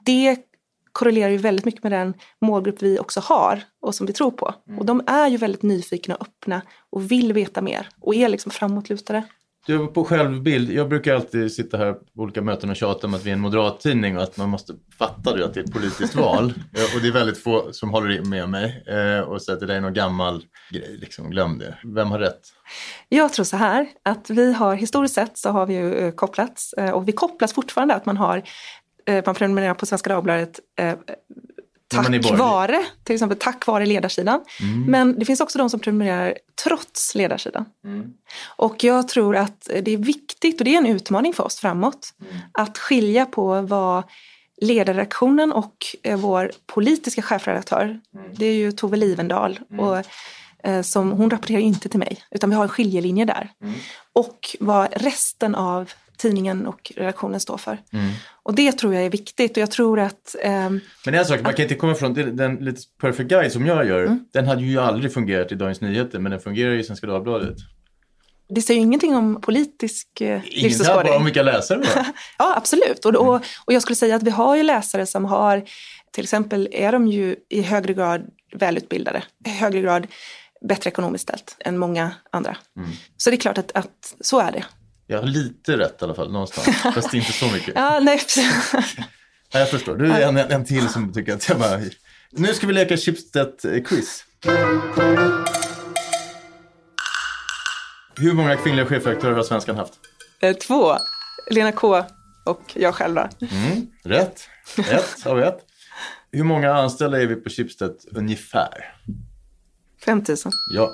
Det 0.01 0.37
korrelerar 0.97 1.31
ju 1.31 1.37
väldigt 1.37 1.65
mycket 1.65 1.83
med 1.83 1.93
den 1.93 2.15
målgrupp 2.41 2.83
vi 2.83 2.99
också 2.99 3.21
har 3.21 3.63
och 3.83 3.95
som 3.95 4.07
vi 4.07 4.13
tror 4.13 4.31
på. 4.31 4.55
Och 4.79 4.87
de 4.87 5.03
är 5.07 5.29
ju 5.29 5.37
väldigt 5.37 5.63
nyfikna 5.63 6.15
och 6.15 6.23
öppna 6.23 6.63
och 6.91 7.11
vill 7.11 7.33
veta 7.33 7.63
mer 7.63 7.89
och 8.01 8.15
är 8.15 8.29
liksom 8.29 8.51
framåtlutade. 8.51 9.25
Du, 9.67 9.87
på 9.87 10.05
självbild, 10.05 10.71
jag 10.71 10.89
brukar 10.89 11.15
alltid 11.15 11.53
sitta 11.53 11.77
här 11.77 11.93
på 11.93 12.23
olika 12.23 12.43
möten 12.43 12.71
och 12.71 12.77
tjata 12.77 13.07
om 13.07 13.15
att 13.15 13.25
vi 13.25 13.31
är 13.31 13.35
en 13.35 13.41
moderat 13.41 13.81
tidning 13.81 14.17
och 14.17 14.23
att 14.23 14.37
man 14.37 14.49
måste 14.49 14.73
fatta 14.99 15.37
det, 15.37 15.45
att 15.45 15.55
det 15.55 15.61
är 15.61 15.65
ett 15.65 15.73
politiskt 15.73 16.15
val. 16.17 16.45
Eh, 16.77 16.97
och 16.97 17.03
det 17.03 17.09
är 17.09 17.13
väldigt 17.13 17.43
få 17.43 17.73
som 17.73 17.91
håller 17.91 18.23
med 18.23 18.49
mig 18.49 18.85
eh, 18.87 19.21
och 19.21 19.43
säger 19.43 19.55
att 19.55 19.61
det 19.61 19.67
där 19.67 19.75
är 19.75 19.81
någon 19.81 19.95
gammal 19.95 20.45
grej, 20.71 20.97
liksom, 21.01 21.31
glöm 21.31 21.59
det. 21.59 21.79
Vem 21.95 22.11
har 22.11 22.19
rätt? 22.19 22.41
Jag 23.09 23.33
tror 23.33 23.45
så 23.45 23.57
här 23.57 23.87
att 24.05 24.31
vi 24.31 24.53
har 24.53 24.75
historiskt 24.75 25.15
sett 25.15 25.39
så 25.39 25.51
har 25.51 25.67
vi 25.67 25.75
ju 25.75 25.95
eh, 25.95 26.13
kopplats 26.13 26.75
och 26.95 27.09
vi 27.09 27.13
kopplas 27.13 27.53
fortfarande 27.53 27.95
att 27.95 28.07
man 28.07 28.17
har 28.17 28.43
man 29.27 29.35
prenumererar 29.35 29.75
på 29.75 29.87
Svenska 29.87 30.11
Dagbladet 30.11 30.61
eh, 30.79 30.87
är 30.87 30.97
tack 31.89 32.39
vare, 32.39 32.87
till 33.05 33.15
exempel 33.15 33.39
tack 33.39 33.67
vare 33.67 33.87
ledarsidan. 33.87 34.45
Men 34.87 35.19
det 35.19 35.25
finns 35.25 35.41
också 35.41 35.59
de 35.59 35.71
som 35.71 35.81
prenumererar 35.81 36.39
trots 36.65 37.15
ledarsidan. 37.15 37.65
Och 38.47 38.85
jag 38.85 39.09
tror 39.09 39.37
att 39.37 39.71
det 39.83 39.91
är 39.91 39.97
viktigt, 39.97 40.61
och 40.61 40.65
det 40.65 40.75
är 40.75 40.79
en 40.79 40.87
utmaning 40.87 41.33
för 41.33 41.45
oss 41.45 41.57
framåt, 41.57 42.15
att 42.53 42.79
skilja 42.79 43.27
på 43.27 43.61
vad 43.61 44.03
ledarredaktionen 44.61 45.53
och 45.53 45.77
eh, 46.03 46.19
vår 46.19 46.53
politiska 46.67 47.23
chefredaktör, 47.23 48.01
det 48.33 48.47
är 48.47 48.55
ju 48.55 48.73
Tove 48.73 48.97
Livendal, 48.97 49.61
och, 49.79 50.03
eh, 50.69 50.83
som, 50.83 51.13
hon 51.13 51.31
rapporterar 51.31 51.61
inte 51.61 51.89
till 51.89 51.99
mig, 51.99 52.19
utan 52.31 52.51
vi 52.51 52.57
har 52.57 52.63
en 52.63 52.69
skiljelinje 52.69 53.25
där. 53.25 53.51
Och 54.13 54.57
vad 54.61 54.89
resten 54.93 55.55
av 55.55 55.91
tidningen 56.17 56.67
och 56.67 56.93
redaktionen 56.97 57.41
står 57.41 57.57
för. 57.59 57.79
Och 58.43 58.55
det 58.55 58.73
tror 58.73 58.95
jag 58.95 59.05
är 59.05 59.11
viktigt 59.11 59.51
och 59.51 59.59
jag 59.59 59.71
tror 59.71 60.01
att 60.01 60.37
ehm, 60.43 60.81
Men 61.05 61.15
en 61.15 61.25
sak, 61.25 61.41
man 61.43 61.55
kan 61.55 61.63
inte 61.63 61.75
komma 61.75 61.93
ifrån 61.93 62.15
den 62.37 62.57
lite 62.57 62.81
perfect 63.01 63.29
guide 63.29 63.53
som 63.53 63.67
jag 63.67 63.87
gör, 63.87 64.03
Mm. 64.05 64.25
den 64.33 64.47
hade 64.47 64.63
ju 64.63 64.79
aldrig 64.81 65.13
fungerat 65.13 65.53
i 65.53 65.55
Dagens 65.55 65.81
Nyheter, 65.81 66.19
men 66.19 66.31
den 66.33 66.41
fungerar 66.41 66.73
ju 66.73 66.81
i 66.81 66.85
Svenska 66.85 67.07
Dagbladet. 67.07 67.57
det 68.49 68.63
säger 68.63 68.81
ju 68.81 68.87
ingenting 68.87 69.17
om 69.17 69.41
politisk 69.41 70.21
eh, 70.21 70.41
livsåskådning. 70.45 71.05
bara 71.07 71.17
om 71.17 71.25
vilka 71.25 71.43
läsare 71.43 71.79
vi 71.79 71.87
har. 71.87 72.05
Ja, 72.39 72.55
absolut. 72.57 73.05
Och, 73.05 73.15
och, 73.15 73.35
och 73.67 73.73
jag 73.73 73.83
skulle 73.83 73.97
säga 73.97 74.17
att 74.17 74.23
vi 74.23 74.31
har 74.31 74.57
ju 74.57 74.63
läsare 74.63 75.07
som 75.07 75.25
har, 75.25 75.65
till 76.13 76.25
exempel 76.25 76.69
är 76.73 76.93
de 76.93 77.07
ju 77.07 77.37
i 77.49 77.63
högre 77.63 77.95
grad 77.95 78.23
välutbildade, 78.55 79.23
i 79.47 79.51
högre 79.51 79.81
grad 79.81 80.07
bättre 80.69 80.91
ekonomiskt 80.91 81.23
ställt 81.23 81.57
än 81.61 81.79
många 81.79 82.11
andra. 82.31 82.57
Så 83.17 83.31
det 83.31 83.37
är 83.37 83.41
klart 83.41 83.59
att, 83.59 83.73
att 83.77 84.15
så 84.21 84.41
är 84.41 84.53
det. 84.53 84.65
Jag 85.07 85.19
har 85.19 85.27
lite 85.27 85.79
rätt 85.79 86.03
i 86.03 86.05
alla 86.05 86.15
fall, 86.15 86.33
någonstans. 86.33 86.77
Fast 86.95 87.15
inte 87.15 87.33
så 87.33 87.47
mycket. 87.47 87.75
Ja, 87.75 88.01
nej, 88.01 88.21
Ja, 89.53 89.59
jag 89.59 89.71
förstår. 89.71 89.97
Du 89.97 90.13
är 90.13 90.29
en, 90.29 90.37
en 90.37 90.65
till 90.65 90.89
som 90.89 91.13
tycker 91.13 91.35
att 91.35 91.49
jag 91.49 91.59
bara... 91.59 91.81
Nu 92.31 92.55
ska 92.55 92.67
vi 92.67 92.73
leka 92.73 92.97
Schibsted-quiz. 92.97 94.25
Hur 98.17 98.33
många 98.33 98.57
kvinnliga 98.57 98.87
chefredaktörer 98.87 99.35
har 99.35 99.43
Svenskan 99.43 99.77
haft? 99.77 99.93
Eh, 100.41 100.57
två, 100.57 100.97
Lena 101.51 101.73
K 101.73 102.05
och 102.45 102.63
jag 102.75 102.95
själv 102.95 103.15
då. 103.15 103.29
Mm, 103.47 103.87
rätt. 104.05 104.49
Ett 104.79 105.27
vi 105.37 105.43
ett. 105.43 105.59
Hur 106.33 106.45
många 106.45 106.75
anställda 106.75 107.23
är 107.23 107.27
vi 107.27 107.35
på 107.37 107.51
Schibsted 107.51 107.95
ungefär? 108.13 108.95
5 110.05 110.25
000. 110.29 110.37
Ja. 110.75 110.91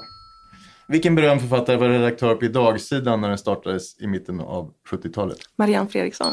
Vilken 0.88 1.14
berömd 1.14 1.40
författare 1.40 1.76
var 1.76 1.88
redaktör 1.88 2.34
på 2.34 2.44
Idagsidan 2.44 3.20
när 3.20 3.28
den 3.28 3.38
startades 3.38 4.00
i 4.00 4.06
mitten 4.06 4.40
av 4.40 4.70
70-talet? 4.90 5.38
Marianne 5.58 5.88
Fredriksson. 5.90 6.32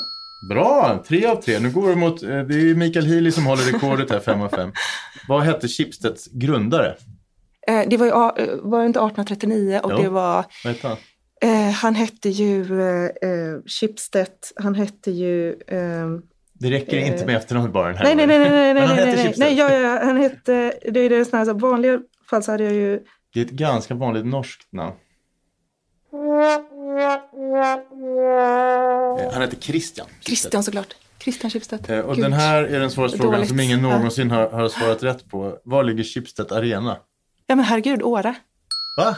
Bra, 0.49 1.03
tre 1.07 1.25
av 1.25 1.35
tre. 1.41 1.59
Nu 1.59 1.71
går 1.71 1.89
det 1.89 1.95
mot, 1.95 2.23
eh, 2.23 2.29
det 2.29 2.55
är 2.69 2.75
Mikael 2.75 3.05
Healy 3.05 3.31
som 3.31 3.45
håller 3.45 3.63
rekordet 3.73 4.11
här, 4.11 4.19
fem 4.19 4.41
av 4.41 4.49
fem. 4.49 4.71
Vad 5.27 5.41
hette 5.43 5.67
Schibsteds 5.67 6.27
grundare? 6.31 6.95
Eh, 7.67 7.89
det 7.89 7.97
var 7.97 8.05
ju 8.05 8.11
eh, 8.11 8.55
var 8.61 8.79
det 8.79 8.85
inte 8.85 8.99
1839 8.99 9.79
och 9.83 9.91
Jo. 9.91 9.97
det 9.97 10.09
var, 10.09 10.45
Vad 10.63 10.73
hette 10.73 10.87
han? 10.87 10.97
eh, 11.41 11.71
han 11.71 11.95
hette 11.95 12.29
ju 12.29 12.81
eh, 12.81 13.05
eh, 13.05 13.57
Schibsted, 13.79 14.27
han 14.55 14.75
hette 14.75 15.11
ju 15.11 15.55
ehm, 15.67 16.21
Det 16.53 16.69
räcker 16.69 16.97
inte 16.97 17.25
med 17.25 17.35
efternamnet 17.35 17.73
bara 17.73 17.87
den 17.87 17.97
här 17.97 18.03
Nej, 18.03 18.15
nej, 18.15 18.27
nej, 18.27 18.39
nej, 18.39 18.49
nej, 18.49 18.73
nej, 18.73 18.87
nej, 18.95 19.05
nej, 19.05 19.25
Schibsted. 19.25 19.39
nej, 19.47 19.57
ja, 19.57 19.73
ja, 19.73 19.99
han 20.05 20.17
hette, 20.17 20.73
det 20.91 20.99
är 20.99 21.09
det 21.09 21.25
sådana 21.25 21.45
här, 21.45 21.53
så 21.53 21.59
vanliga 21.59 21.99
fall 22.29 22.43
så 22.43 22.51
hade 22.51 22.63
jag 22.63 22.73
ju, 22.73 22.99
Det 23.33 23.41
är 23.41 23.45
ett 23.45 23.51
ganska 23.51 23.93
vanligt 23.95 24.25
norskt 24.25 24.67
namn. 24.73 24.95
Eh, 29.19 29.33
Han 29.33 29.41
heter 29.41 29.57
Christian. 29.59 30.07
Christian 30.21 30.63
såklart, 30.63 30.95
Christian 31.23 31.51
Schibsted. 31.51 31.89
Eh, 31.89 31.99
Och 31.99 32.15
Gud. 32.15 32.25
den 32.25 32.33
här 32.33 32.63
är 32.63 32.79
den 32.79 32.91
svåraste 32.91 33.17
frågan 33.17 33.47
som 33.47 33.59
ingen 33.59 33.81
någonsin 33.81 34.31
har, 34.31 34.49
har 34.49 34.69
svarat 34.69 35.03
rätt 35.03 35.29
på. 35.29 35.57
Var 35.63 35.83
ligger 35.83 36.03
Schibsted 36.03 36.51
Arena? 36.51 36.97
Ja 37.47 37.55
men 37.55 37.65
herregud, 37.65 38.01
Åre. 38.03 38.35
Va? 38.97 39.15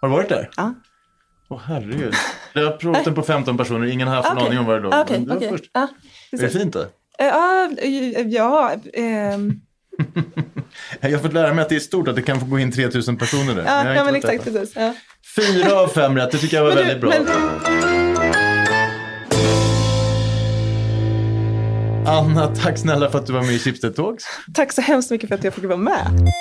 Har 0.00 0.08
du 0.08 0.14
varit 0.14 0.28
där? 0.28 0.50
Ja. 0.56 0.74
Åh 1.48 1.60
herregud. 1.64 2.14
Jag 2.52 2.64
har 2.70 2.76
provat 2.76 3.04
den 3.04 3.14
på 3.14 3.22
15 3.22 3.56
personer, 3.56 3.86
ingen 3.86 4.08
har 4.08 4.14
haft 4.16 4.30
en 4.30 4.36
Okej. 4.36 4.46
aning 4.46 4.58
om 4.58 4.66
vad 4.66 4.76
det 4.76 4.80
låg. 4.82 4.94
Ah, 4.94 5.04
Men 5.10 5.26
var 5.28 5.36
okej. 5.36 5.48
först. 5.48 5.70
Ja, 5.72 5.88
Är 6.32 6.38
det 6.38 6.48
fint 6.50 6.72
då? 6.72 6.84
Ja, 7.18 7.70
eh, 7.78 8.20
ja, 8.28 8.72
ehm, 8.94 9.60
Jag 11.10 11.18
har 11.18 11.18
fått 11.22 11.32
lära 11.32 11.54
mig 11.54 11.62
att 11.62 11.68
det 11.68 11.76
är 11.76 11.80
stort, 11.80 12.08
att 12.08 12.16
det 12.16 12.22
kan 12.22 12.40
få 12.40 12.46
gå 12.46 12.58
in 12.58 12.72
3000 12.72 13.16
personer 13.16 13.54
där. 13.54 13.64
ja, 13.64 13.70
har 13.70 13.94
ja 13.94 14.04
men 14.04 14.14
exakt 14.14 14.44
precis. 14.44 14.72
Ja. 14.76 14.94
Fyra 15.36 15.74
av 15.80 15.88
fem 15.88 16.16
rätt, 16.16 16.30
det 16.30 16.38
tycker 16.38 16.56
jag 16.56 16.64
var 16.64 16.74
Men 16.74 16.78
du, 16.78 16.84
väldigt 16.84 17.00
bra. 17.00 17.10
men- 17.10 18.34
Anna, 22.06 22.54
tack 22.54 22.78
snälla 22.78 23.10
för 23.10 23.18
att 23.18 23.26
du 23.26 23.32
var 23.32 23.42
med 23.42 23.54
i 23.54 23.58
Schibsted 23.58 23.96
Talks. 23.96 24.24
Tack 24.54 24.72
så 24.72 24.80
hemskt 24.80 25.10
mycket 25.10 25.28
för 25.28 25.34
att 25.36 25.44
jag 25.44 25.54
fick 25.54 25.64
vara 25.64 25.76
med. 25.76 26.32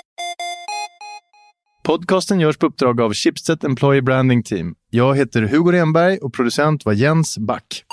Podcasten 1.83 2.39
görs 2.39 2.57
på 2.57 2.65
uppdrag 2.65 3.01
av 3.01 3.13
Schibsted 3.13 3.63
Employee 3.63 4.01
Branding 4.01 4.43
Team. 4.43 4.75
Jag 4.89 5.17
heter 5.17 5.41
Hugo 5.41 5.71
Renberg 5.71 6.17
och 6.17 6.33
producent 6.33 6.85
var 6.85 6.93
Jens 6.93 7.37
Back. 7.37 7.83